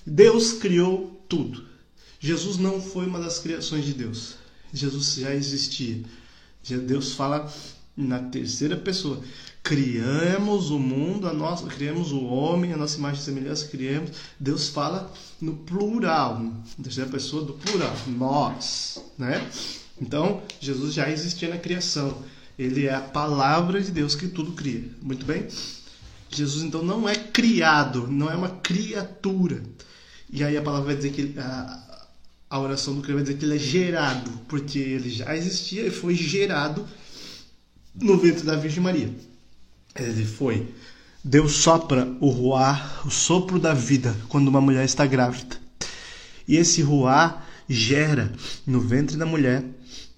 Deus 0.04 0.54
criou 0.54 1.24
tudo. 1.28 1.64
Jesus 2.18 2.56
não 2.56 2.80
foi 2.80 3.06
uma 3.06 3.20
das 3.20 3.38
criações 3.38 3.84
de 3.84 3.94
Deus. 3.94 4.34
Jesus 4.72 5.14
já 5.14 5.34
existia. 5.34 6.02
Deus 6.86 7.12
fala 7.12 7.52
na 7.96 8.18
terceira 8.18 8.76
pessoa. 8.76 9.22
Criamos 9.62 10.70
o 10.70 10.78
mundo, 10.78 11.26
a 11.26 11.32
nossa, 11.32 11.66
criamos 11.66 12.12
o 12.12 12.24
homem, 12.24 12.72
a 12.72 12.76
nossa 12.76 12.98
imagem 12.98 13.20
e 13.20 13.24
semelhança, 13.24 13.68
criamos. 13.68 14.10
Deus 14.38 14.68
fala 14.68 15.12
no 15.40 15.54
plural, 15.54 16.38
na 16.38 16.84
terceira 16.84 17.08
pessoa 17.08 17.44
do 17.44 17.54
plural, 17.54 17.94
nós, 18.06 19.02
né? 19.16 19.48
Então, 20.00 20.42
Jesus 20.60 20.92
já 20.92 21.08
existia 21.08 21.48
na 21.48 21.56
criação. 21.56 22.22
Ele 22.58 22.86
é 22.86 22.94
a 22.94 23.00
palavra 23.00 23.80
de 23.80 23.90
Deus 23.90 24.14
que 24.14 24.28
tudo 24.28 24.52
cria. 24.52 24.84
Muito 25.00 25.24
bem? 25.24 25.46
Jesus 26.28 26.64
então 26.64 26.82
não 26.82 27.08
é 27.08 27.14
criado, 27.14 28.08
não 28.08 28.30
é 28.30 28.34
uma 28.34 28.48
criatura. 28.48 29.62
E 30.30 30.42
aí 30.42 30.56
a 30.56 30.62
palavra 30.62 30.86
vai 30.86 30.96
dizer 30.96 31.12
que 31.12 31.38
a, 31.38 32.06
a 32.50 32.58
oração 32.58 32.94
do 32.94 33.02
crente 33.02 33.14
vai 33.14 33.22
dizer 33.22 33.38
que 33.38 33.44
ele 33.44 33.56
é 33.56 33.58
gerado, 33.58 34.30
porque 34.48 34.78
ele 34.78 35.10
já 35.10 35.36
existia 35.36 35.86
e 35.86 35.90
foi 35.90 36.14
gerado 36.14 36.86
no 37.94 38.16
ventre 38.16 38.44
da 38.44 38.56
Virgem 38.56 38.82
Maria. 38.82 39.14
Ele 39.94 40.24
foi. 40.24 40.68
Deus 41.22 41.52
sopra 41.52 42.06
o 42.20 42.28
ruá, 42.28 43.00
o 43.04 43.10
sopro 43.10 43.58
da 43.58 43.72
vida, 43.72 44.14
quando 44.28 44.48
uma 44.48 44.60
mulher 44.60 44.84
está 44.84 45.06
grávida. 45.06 45.56
E 46.46 46.56
esse 46.56 46.82
ruá 46.82 47.42
gera 47.68 48.32
no 48.66 48.80
ventre 48.80 49.16
da 49.16 49.24
mulher 49.24 49.64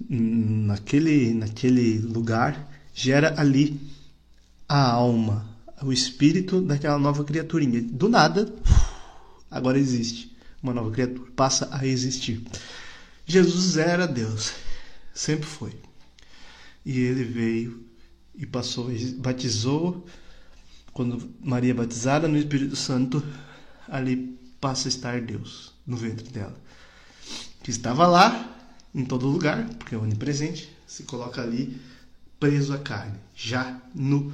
naquele, 0.09 1.33
naquele 1.35 1.99
lugar, 1.99 2.69
gera 2.93 3.39
ali 3.41 3.81
a 4.69 4.91
alma, 4.91 5.49
o 5.83 5.93
espírito 5.93 6.61
daquela 6.61 6.99
nova 6.99 7.23
criaturinha. 7.25 7.81
Do 7.83 8.09
nada, 8.09 8.53
agora 9.51 9.79
existe 9.79 10.35
uma 10.63 10.75
nova 10.75 10.91
criatura, 10.91 11.31
passa 11.37 11.69
a 11.71 11.87
existir. 11.87 12.43
Jesus 13.25 13.77
era 13.77 14.07
Deus, 14.07 14.53
sempre 15.15 15.47
foi. 15.47 15.86
E 16.87 17.01
ele 17.01 17.25
veio 17.25 17.85
e 18.37 18.47
passou, 18.47 18.89
batizou. 19.17 20.07
Quando 20.93 21.35
Maria 21.41 21.73
é 21.73 21.75
batizada 21.75 22.29
no 22.29 22.39
Espírito 22.39 22.77
Santo, 22.77 23.21
ali 23.89 24.39
passa 24.61 24.87
a 24.87 24.91
estar 24.91 25.21
Deus 25.21 25.75
no 25.85 25.97
ventre 25.97 26.31
dela, 26.31 26.57
que 27.63 27.71
estava 27.71 28.07
lá 28.07 28.57
em 28.95 29.05
todo 29.05 29.27
lugar, 29.27 29.69
porque 29.75 29.97
é 29.97 29.99
onipresente, 29.99 30.73
se 30.87 31.03
coloca 31.03 31.43
ali 31.43 31.77
preso 32.39 32.73
à 32.73 32.79
carne, 32.79 33.19
já 33.35 33.83
no 33.93 34.33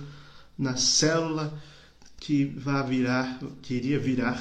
na 0.57 0.77
célula 0.77 1.59
que 2.19 2.45
vai 2.45 2.87
virar, 2.87 3.41
que 3.63 3.75
iria 3.75 3.99
virar 3.99 4.41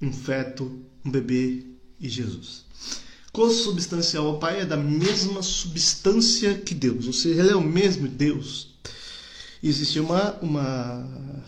um 0.00 0.12
feto, 0.12 0.82
um 1.04 1.10
bebê 1.10 1.64
e 2.00 2.08
Jesus. 2.08 2.64
Consubstancial 3.32 4.26
ao 4.26 4.38
Pai 4.38 4.60
é 4.60 4.66
da 4.66 4.76
mesma 4.76 5.42
substância 5.42 6.54
que 6.54 6.74
Deus, 6.74 7.06
ou 7.06 7.14
seja, 7.14 7.40
ele 7.40 7.52
é 7.52 7.56
o 7.56 7.62
mesmo 7.62 8.06
Deus. 8.06 8.74
E 9.62 9.68
existia 9.68 10.02
uma, 10.02 10.34
uma, 10.42 11.42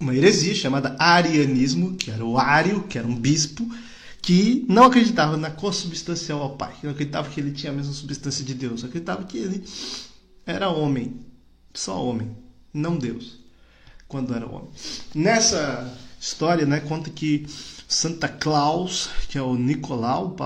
uma 0.00 0.14
heresia 0.16 0.54
chamada 0.54 0.96
arianismo, 0.98 1.94
que 1.94 2.10
era 2.10 2.24
o 2.24 2.36
Ário, 2.36 2.82
que 2.88 2.98
era 2.98 3.06
um 3.06 3.14
bispo, 3.14 3.68
que 4.20 4.66
não 4.68 4.84
acreditava 4.84 5.36
na 5.36 5.50
consubstancial 5.50 6.42
ao 6.42 6.56
Pai, 6.56 6.74
não 6.82 6.90
acreditava 6.90 7.30
que 7.30 7.40
ele 7.40 7.52
tinha 7.52 7.70
a 7.70 7.74
mesma 7.74 7.92
substância 7.92 8.44
de 8.44 8.54
Deus, 8.54 8.82
acreditava 8.82 9.22
que 9.24 9.38
ele 9.38 9.64
era 10.44 10.68
homem, 10.70 11.20
só 11.72 12.04
homem, 12.04 12.36
não 12.74 12.98
Deus, 12.98 13.38
quando 14.08 14.34
era 14.34 14.44
homem. 14.44 14.70
Nessa 15.14 15.96
história, 16.20 16.66
né, 16.66 16.80
conta 16.80 17.10
que 17.10 17.46
Santa 17.88 18.28
Claus, 18.28 19.08
que 19.30 19.38
é 19.38 19.42
o 19.42 19.56
Nicolau, 19.56 20.36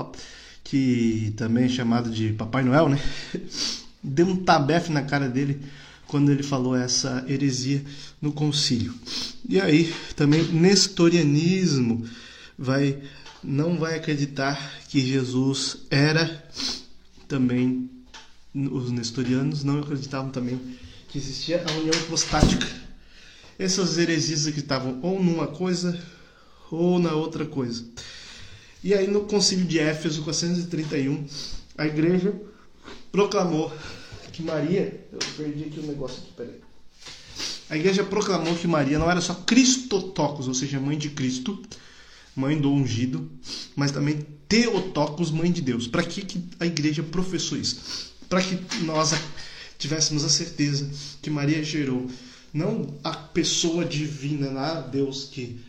que 0.63 1.33
também 1.35 1.65
é 1.65 1.69
chamado 1.69 2.09
de 2.09 2.31
Papai 2.31 2.63
Noel, 2.63 2.87
né, 2.87 2.99
deu 4.01 4.25
um 4.25 4.37
tabefe 4.37 4.91
na 4.91 5.03
cara 5.03 5.27
dele 5.27 5.61
quando 6.07 6.31
ele 6.31 6.41
falou 6.41 6.75
essa 6.75 7.25
heresia 7.27 7.83
no 8.21 8.31
concílio. 8.31 8.93
E 9.47 9.59
aí 9.59 9.93
também 10.15 10.43
nestorianismo 10.43 12.07
vai 12.57 12.97
não 13.43 13.77
vai 13.77 13.95
acreditar 13.95 14.79
que 14.87 15.01
Jesus 15.01 15.79
era 15.91 16.47
também 17.27 17.89
os 18.55 18.89
nestorianos 18.89 19.63
não 19.63 19.79
acreditavam 19.79 20.29
também 20.29 20.59
que 21.09 21.17
existia 21.17 21.63
a 21.67 21.71
união 21.73 21.93
hipostática. 21.93 22.67
Essas 23.59 23.97
heresias 23.97 24.47
acreditavam 24.47 24.99
ou 25.01 25.21
numa 25.21 25.47
coisa 25.47 25.99
ou 26.73 26.99
na 26.99 27.13
outra 27.13 27.45
coisa. 27.45 27.85
E 28.83 28.93
aí 28.93 29.07
no 29.07 29.21
concílio 29.21 29.65
de 29.65 29.79
Éfeso 29.79 30.23
431, 30.23 31.25
a 31.77 31.85
igreja 31.85 32.33
proclamou 33.11 33.71
que 34.31 34.41
Maria, 34.41 35.07
eu 35.11 35.19
perdi 35.37 35.65
aqui 35.65 35.79
o 35.79 35.83
um 35.83 35.87
negócio 35.87 36.17
aqui, 36.23 36.33
peraí. 36.35 36.59
A 37.69 37.77
igreja 37.77 38.03
proclamou 38.03 38.55
que 38.55 38.67
Maria 38.67 38.99
não 38.99 39.09
era 39.09 39.21
só 39.21 39.33
Cristotocos, 39.33 40.47
ou 40.47 40.53
seja, 40.53 40.79
mãe 40.79 40.97
de 40.97 41.09
Cristo, 41.09 41.61
mãe 42.35 42.59
do 42.59 42.71
ungido, 42.71 43.29
mas 43.75 43.91
também 43.91 44.25
Teotocos, 44.47 45.31
mãe 45.31 45.51
de 45.51 45.61
Deus. 45.61 45.87
Para 45.87 46.03
que, 46.03 46.21
que 46.23 46.43
a 46.59 46.65
igreja 46.65 47.01
professou 47.03 47.57
isso? 47.57 48.13
Para 48.27 48.41
que 48.41 48.59
nós 48.83 49.13
tivéssemos 49.77 50.23
a 50.23 50.29
certeza 50.29 50.89
que 51.21 51.29
Maria 51.29 51.63
gerou 51.63 52.07
não 52.53 52.99
a 53.03 53.11
pessoa 53.11 53.83
divina 53.83 54.51
lá, 54.51 54.81
Deus 54.81 55.25
que, 55.25 55.59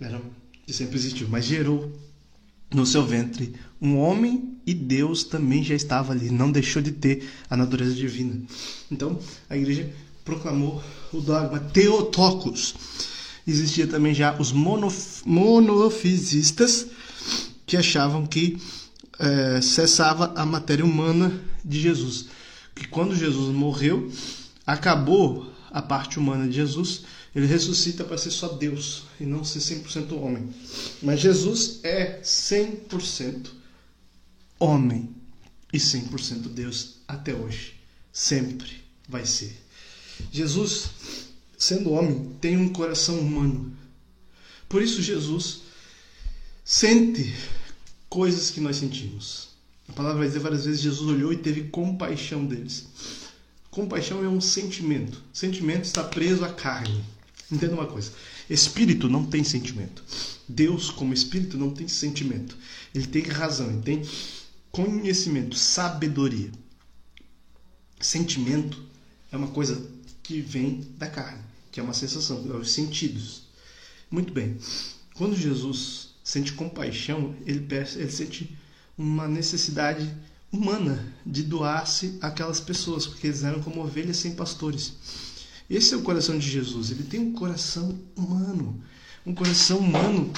era, 0.00 0.20
que 0.66 0.72
sempre 0.72 0.96
existiu, 0.96 1.28
mas 1.28 1.44
gerou 1.44 1.92
no 2.72 2.86
seu 2.86 3.04
ventre 3.04 3.52
um 3.80 3.98
homem 3.98 4.56
e 4.66 4.72
Deus 4.72 5.24
também 5.24 5.62
já 5.62 5.74
estava 5.74 6.12
ali, 6.12 6.30
não 6.30 6.50
deixou 6.50 6.80
de 6.80 6.92
ter 6.92 7.28
a 7.50 7.56
natureza 7.56 7.94
divina. 7.94 8.40
Então 8.90 9.18
a 9.50 9.56
igreja 9.56 9.90
proclamou 10.24 10.82
o 11.12 11.20
dogma 11.20 11.58
Teotocos 11.58 12.74
existia 13.46 13.86
também 13.86 14.14
já 14.14 14.36
os 14.38 14.52
monof 14.52 15.22
monofisistas 15.24 16.86
que 17.66 17.76
achavam 17.76 18.26
que 18.26 18.58
é, 19.18 19.60
cessava 19.60 20.32
a 20.36 20.44
matéria 20.44 20.84
humana 20.84 21.32
de 21.64 21.80
Jesus. 21.80 22.26
Que 22.74 22.86
quando 22.86 23.14
Jesus 23.14 23.54
morreu, 23.54 24.10
acabou 24.66 25.50
a 25.70 25.80
parte 25.80 26.18
humana 26.18 26.46
de 26.46 26.54
Jesus, 26.54 27.04
ele 27.34 27.46
ressuscita 27.46 28.04
para 28.04 28.18
ser 28.18 28.30
só 28.30 28.48
Deus 28.48 29.04
e 29.18 29.24
não 29.24 29.44
ser 29.44 29.60
100% 29.60 30.12
homem. 30.12 30.48
Mas 31.02 31.20
Jesus 31.20 31.80
é 31.82 32.20
100% 32.20 33.48
homem 34.58 35.14
e 35.72 35.78
100% 35.78 36.48
Deus 36.48 36.96
até 37.08 37.34
hoje. 37.34 37.74
Sempre 38.12 38.82
vai 39.08 39.24
ser. 39.24 39.56
Jesus 40.30 40.90
sendo 41.62 41.92
homem, 41.92 42.36
tem 42.40 42.56
um 42.56 42.68
coração 42.70 43.18
humano. 43.20 43.72
Por 44.68 44.82
isso, 44.82 45.00
Jesus 45.00 45.60
sente 46.64 47.32
coisas 48.08 48.50
que 48.50 48.60
nós 48.60 48.76
sentimos. 48.76 49.50
A 49.88 49.92
palavra 49.92 50.18
vai 50.18 50.26
dizer 50.26 50.40
várias 50.40 50.64
vezes: 50.64 50.80
Jesus 50.80 51.08
olhou 51.08 51.32
e 51.32 51.36
teve 51.36 51.68
compaixão 51.68 52.44
deles. 52.44 52.86
Compaixão 53.70 54.24
é 54.24 54.28
um 54.28 54.40
sentimento. 54.40 55.22
Sentimento 55.32 55.84
está 55.84 56.02
preso 56.02 56.44
à 56.44 56.52
carne. 56.52 57.04
Entenda 57.52 57.74
uma 57.74 57.86
coisa: 57.86 58.12
espírito 58.48 59.10
não 59.10 59.26
tem 59.26 59.44
sentimento. 59.44 60.02
Deus, 60.48 60.90
como 60.90 61.12
espírito, 61.12 61.58
não 61.58 61.70
tem 61.70 61.86
sentimento. 61.86 62.56
Ele 62.94 63.06
tem 63.06 63.22
razão, 63.24 63.68
ele 63.68 63.82
tem 63.82 64.02
conhecimento, 64.70 65.54
sabedoria. 65.54 66.50
Sentimento 68.00 68.82
é 69.30 69.36
uma 69.36 69.48
coisa 69.48 69.86
que 70.22 70.40
vem 70.40 70.88
da 70.96 71.06
carne, 71.06 71.42
que 71.70 71.78
é 71.78 71.82
uma 71.82 71.92
sensação, 71.92 72.42
é 72.50 72.56
os 72.56 72.72
sentidos. 72.72 73.42
Muito 74.10 74.32
bem. 74.32 74.56
Quando 75.14 75.36
Jesus 75.36 76.14
sente 76.24 76.54
compaixão, 76.54 77.34
ele, 77.46 77.66
ele 77.96 78.10
sente 78.10 78.56
uma 78.96 79.28
necessidade 79.28 80.10
humana 80.50 81.14
de 81.24 81.42
doar-se 81.42 82.18
àquelas 82.20 82.60
pessoas, 82.60 83.06
porque 83.06 83.26
eles 83.26 83.42
eram 83.42 83.62
como 83.62 83.82
ovelhas 83.82 84.16
sem 84.16 84.34
pastores. 84.34 84.94
Esse 85.72 85.94
é 85.94 85.96
o 85.96 86.02
coração 86.02 86.38
de 86.38 86.46
Jesus. 86.46 86.90
Ele 86.90 87.02
tem 87.02 87.18
um 87.18 87.32
coração 87.32 87.98
humano, 88.14 88.78
um 89.24 89.34
coração 89.34 89.78
humano 89.78 90.30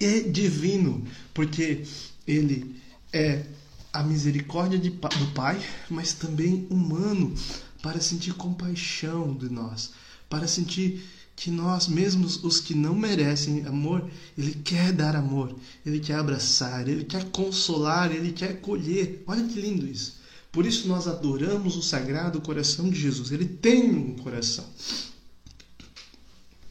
e 0.00 0.22
divino, 0.22 1.06
porque 1.32 1.84
ele 2.26 2.74
é 3.12 3.46
a 3.92 4.02
misericórdia 4.02 4.80
de, 4.80 4.90
do 4.90 5.26
Pai, 5.32 5.64
mas 5.88 6.12
também 6.12 6.66
humano, 6.68 7.32
para 7.80 8.00
sentir 8.00 8.34
compaixão 8.34 9.32
de 9.32 9.48
nós, 9.48 9.92
para 10.28 10.48
sentir 10.48 11.04
que 11.36 11.52
nós 11.52 11.86
mesmos, 11.86 12.42
os 12.42 12.60
que 12.60 12.74
não 12.74 12.94
merecem 12.94 13.64
amor, 13.66 14.10
Ele 14.36 14.54
quer 14.54 14.92
dar 14.92 15.14
amor, 15.14 15.56
Ele 15.86 16.00
quer 16.00 16.16
abraçar, 16.16 16.88
Ele 16.88 17.04
quer 17.04 17.24
consolar, 17.30 18.10
Ele 18.10 18.32
quer 18.32 18.50
acolher. 18.50 19.22
Olha 19.24 19.46
que 19.46 19.60
lindo 19.60 19.86
isso. 19.86 20.19
Por 20.52 20.66
isso 20.66 20.88
nós 20.88 21.06
adoramos 21.06 21.76
o 21.76 21.82
sagrado 21.82 22.40
coração 22.40 22.90
de 22.90 22.98
Jesus. 22.98 23.30
Ele 23.30 23.46
tem 23.46 23.94
um 23.94 24.16
coração. 24.16 24.66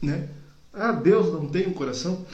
Né? 0.00 0.28
Ah, 0.72 0.92
Deus 0.92 1.32
não 1.32 1.48
tem 1.48 1.66
um 1.66 1.72
coração? 1.72 2.24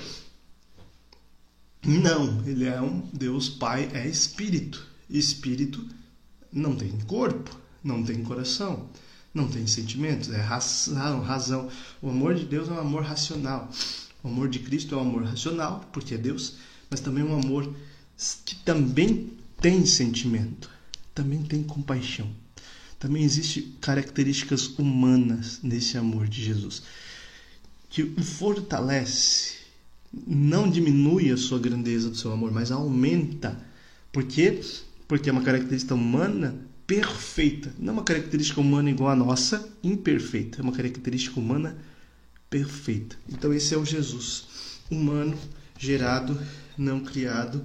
Não, 1.84 2.44
ele 2.46 2.64
é 2.66 2.80
um 2.80 3.00
Deus 3.12 3.48
Pai, 3.48 3.88
é 3.92 4.06
espírito. 4.06 4.84
Espírito 5.08 5.86
não 6.52 6.74
tem 6.74 6.90
corpo, 7.06 7.56
não 7.82 8.02
tem 8.02 8.24
coração, 8.24 8.88
não 9.32 9.46
tem 9.46 9.66
sentimentos, 9.66 10.30
é 10.30 10.40
razão, 10.40 11.20
razão. 11.20 11.68
O 12.02 12.10
amor 12.10 12.34
de 12.34 12.44
Deus 12.44 12.68
é 12.68 12.72
um 12.72 12.80
amor 12.80 13.04
racional. 13.04 13.70
O 14.22 14.28
amor 14.28 14.48
de 14.48 14.58
Cristo 14.58 14.94
é 14.94 14.98
um 14.98 15.02
amor 15.02 15.22
racional, 15.22 15.84
porque 15.92 16.14
é 16.14 16.18
Deus, 16.18 16.54
mas 16.90 16.98
também 16.98 17.22
um 17.22 17.38
amor 17.38 17.72
que 18.44 18.56
também 18.56 19.32
tem 19.60 19.86
sentimento, 19.86 20.68
também 21.16 21.42
tem 21.42 21.64
compaixão. 21.64 22.30
Também 23.00 23.24
existem 23.24 23.74
características 23.80 24.66
humanas 24.78 25.58
nesse 25.64 25.98
amor 25.98 26.28
de 26.28 26.44
Jesus 26.44 26.82
que 27.88 28.02
o 28.02 28.22
fortalece 28.22 29.54
não 30.26 30.68
diminui 30.68 31.30
a 31.30 31.36
sua 31.36 31.58
grandeza 31.58 32.10
do 32.10 32.16
seu 32.16 32.30
amor, 32.30 32.52
mas 32.52 32.70
aumenta. 32.70 33.58
Por 34.12 34.24
quê? 34.24 34.60
Porque 35.08 35.30
é 35.30 35.32
uma 35.32 35.42
característica 35.42 35.94
humana 35.94 36.54
perfeita. 36.86 37.72
Não 37.78 37.94
uma 37.94 38.04
característica 38.04 38.60
humana 38.60 38.90
igual 38.90 39.10
a 39.10 39.16
nossa, 39.16 39.66
imperfeita. 39.82 40.60
É 40.60 40.62
uma 40.62 40.72
característica 40.72 41.40
humana 41.40 41.76
perfeita. 42.50 43.16
Então 43.28 43.50
esse 43.54 43.74
é 43.74 43.78
o 43.78 43.84
Jesus, 43.84 44.44
humano, 44.90 45.38
gerado, 45.78 46.38
não 46.76 47.00
criado, 47.00 47.64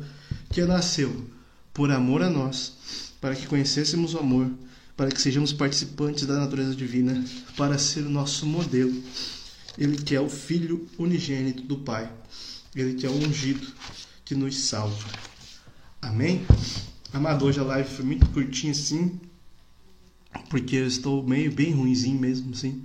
que 0.50 0.62
nasceu 0.64 1.26
por 1.74 1.92
amor 1.92 2.22
a 2.22 2.30
nós, 2.30 3.11
para 3.22 3.36
que 3.36 3.48
conhecêssemos 3.48 4.14
o 4.16 4.20
amor, 4.20 4.52
para 4.98 5.10
que 5.10 5.22
sejamos 5.22 5.54
participantes 5.54 6.26
da 6.26 6.38
natureza 6.38 6.76
divina, 6.76 7.24
para 7.56 7.78
ser 7.78 8.02
o 8.02 8.10
nosso 8.10 8.46
modelo 8.46 9.02
ele 9.78 9.98
que 9.98 10.16
é 10.16 10.22
o 10.22 10.30
Filho 10.30 10.88
unigênito 10.98 11.64
do 11.64 11.78
Pai. 11.78 12.12
Ele 12.76 12.94
que 12.96 13.06
é 13.06 13.10
o 13.10 13.14
ungido 13.14 13.68
que 14.26 14.36
nos 14.36 14.58
salva. 14.58 15.08
Amém? 16.02 16.46
Amado, 17.14 17.46
hoje 17.46 17.60
a 17.60 17.64
live 17.64 17.90
foi 17.90 18.06
muito 18.06 18.28
curtinha 18.30 18.72
assim, 18.72 19.20
porque 20.50 20.78
eu 20.78 20.88
estou 20.88 21.26
meio 21.26 21.52
bem 21.52 21.72
ruimzinho 21.72 22.20
mesmo, 22.20 22.52
assim. 22.54 22.84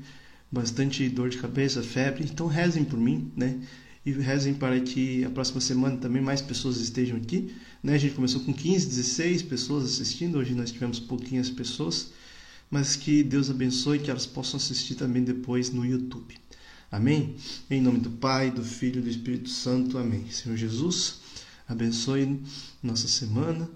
Bastante 0.51 1.09
dor 1.09 1.29
de 1.29 1.39
cabeça, 1.39 1.83
febre. 1.83 2.25
Então 2.25 2.47
rezem 2.47 2.85
por 2.85 2.99
mim, 2.99 3.31
né? 3.37 3.61
E 4.07 4.13
rezem 4.13 4.55
para 4.55 4.79
que 4.79 5.25
a 5.25 5.31
próxima 5.31 5.61
semana 5.61 5.97
também 5.97 6.23
mais 6.23 6.41
pessoas 6.41 6.77
estejam 6.77 7.17
aqui. 7.17 7.53
Né? 7.83 7.95
A 7.95 7.99
gente 7.99 8.15
começou 8.15 8.41
com 8.41 8.55
15, 8.55 8.87
16 8.87 9.43
pessoas 9.43 9.85
assistindo, 9.85 10.39
hoje 10.39 10.55
nós 10.55 10.71
tivemos 10.71 11.01
pouquinhas 11.01 11.51
pessoas, 11.51 12.13
mas 12.71 12.95
que 12.95 13.25
Deus 13.25 13.51
abençoe 13.51 13.99
que 13.99 14.09
elas 14.09 14.25
possam 14.25 14.59
assistir 14.59 14.95
também 14.95 15.25
depois 15.25 15.71
no 15.71 15.85
YouTube. 15.85 16.37
Amém? 16.91 17.35
Em 17.69 17.81
nome 17.81 17.99
do 17.99 18.11
Pai, 18.11 18.49
do 18.49 18.63
Filho 18.63 19.01
e 19.01 19.03
do 19.03 19.11
Espírito 19.11 19.51
Santo. 19.51 19.99
Amém. 19.99 20.31
Senhor 20.31 20.57
Jesus, 20.57 21.17
abençoe 21.69 22.41
nossa 22.81 23.09
semana. 23.09 23.69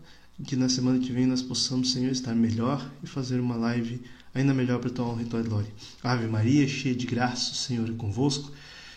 Que 0.45 0.55
na 0.55 0.68
semana 0.68 1.01
que 1.01 1.12
vem 1.12 1.26
nós 1.26 1.43
possamos, 1.43 1.93
Senhor, 1.93 2.11
estar 2.12 2.35
melhor 2.37 2.89
e 3.03 3.07
fazer 3.07 3.41
uma 3.41 3.57
live 3.57 4.01
ainda 4.33 4.55
melhor 4.55 4.78
para 4.78 4.91
tua 4.91 5.07
honra 5.07 5.22
e 5.22 5.26
tua 5.26 5.43
glória. 5.43 5.70
Ave 6.03 6.28
Maria, 6.28 6.66
cheia 6.68 6.95
de 6.95 7.05
graça, 7.05 7.53
o 7.53 7.57
Senhor 7.57 7.89
é 7.91 7.93
convosco. 7.93 8.53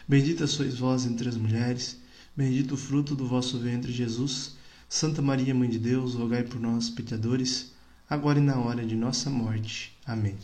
Bendita 0.08 0.48
sois 0.48 0.78
vós 0.78 1.06
entre 1.06 1.30
as 1.30 1.38
mulheres. 1.38 1.98
Bendito 2.36 2.74
o 2.74 2.78
fruto 2.78 3.16
do 3.16 3.28
vosso 3.28 3.58
ventre, 3.60 3.92
Jesus. 3.92 4.56
Santa 4.90 5.22
Maria, 5.22 5.56
Mãe 5.56 5.70
de 5.70 5.80
Deus, 5.80 6.14
rogai 6.14 6.44
por 6.44 6.60
nós, 6.60 6.90
pecadores, 6.90 7.72
agora 8.10 8.40
e 8.40 8.42
na 8.42 8.58
hora 8.58 8.86
de 8.86 8.96
nossa 8.96 9.30
morte. 9.30 9.98
Amém. 10.06 10.36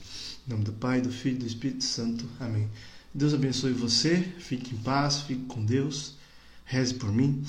Em 0.48 0.50
nome 0.50 0.64
do 0.64 0.74
Pai, 0.74 1.02
do 1.02 1.12
Filho 1.12 1.36
e 1.36 1.40
do 1.40 1.46
Espírito 1.46 1.84
Santo. 1.84 2.26
Amém. 2.40 2.70
Deus 3.14 3.34
abençoe 3.34 3.74
você, 3.74 4.22
fique 4.40 4.74
em 4.74 4.78
paz, 4.78 5.22
fique 5.22 5.46
com 5.46 5.66
Deus, 5.66 6.16
reze 6.66 6.94
por 6.94 7.12
mim 7.12 7.44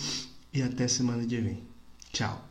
e 0.52 0.62
até 0.62 0.88
semana 0.88 1.24
que 1.24 1.40
vem. 1.40 1.62
Tchau. 2.12 2.49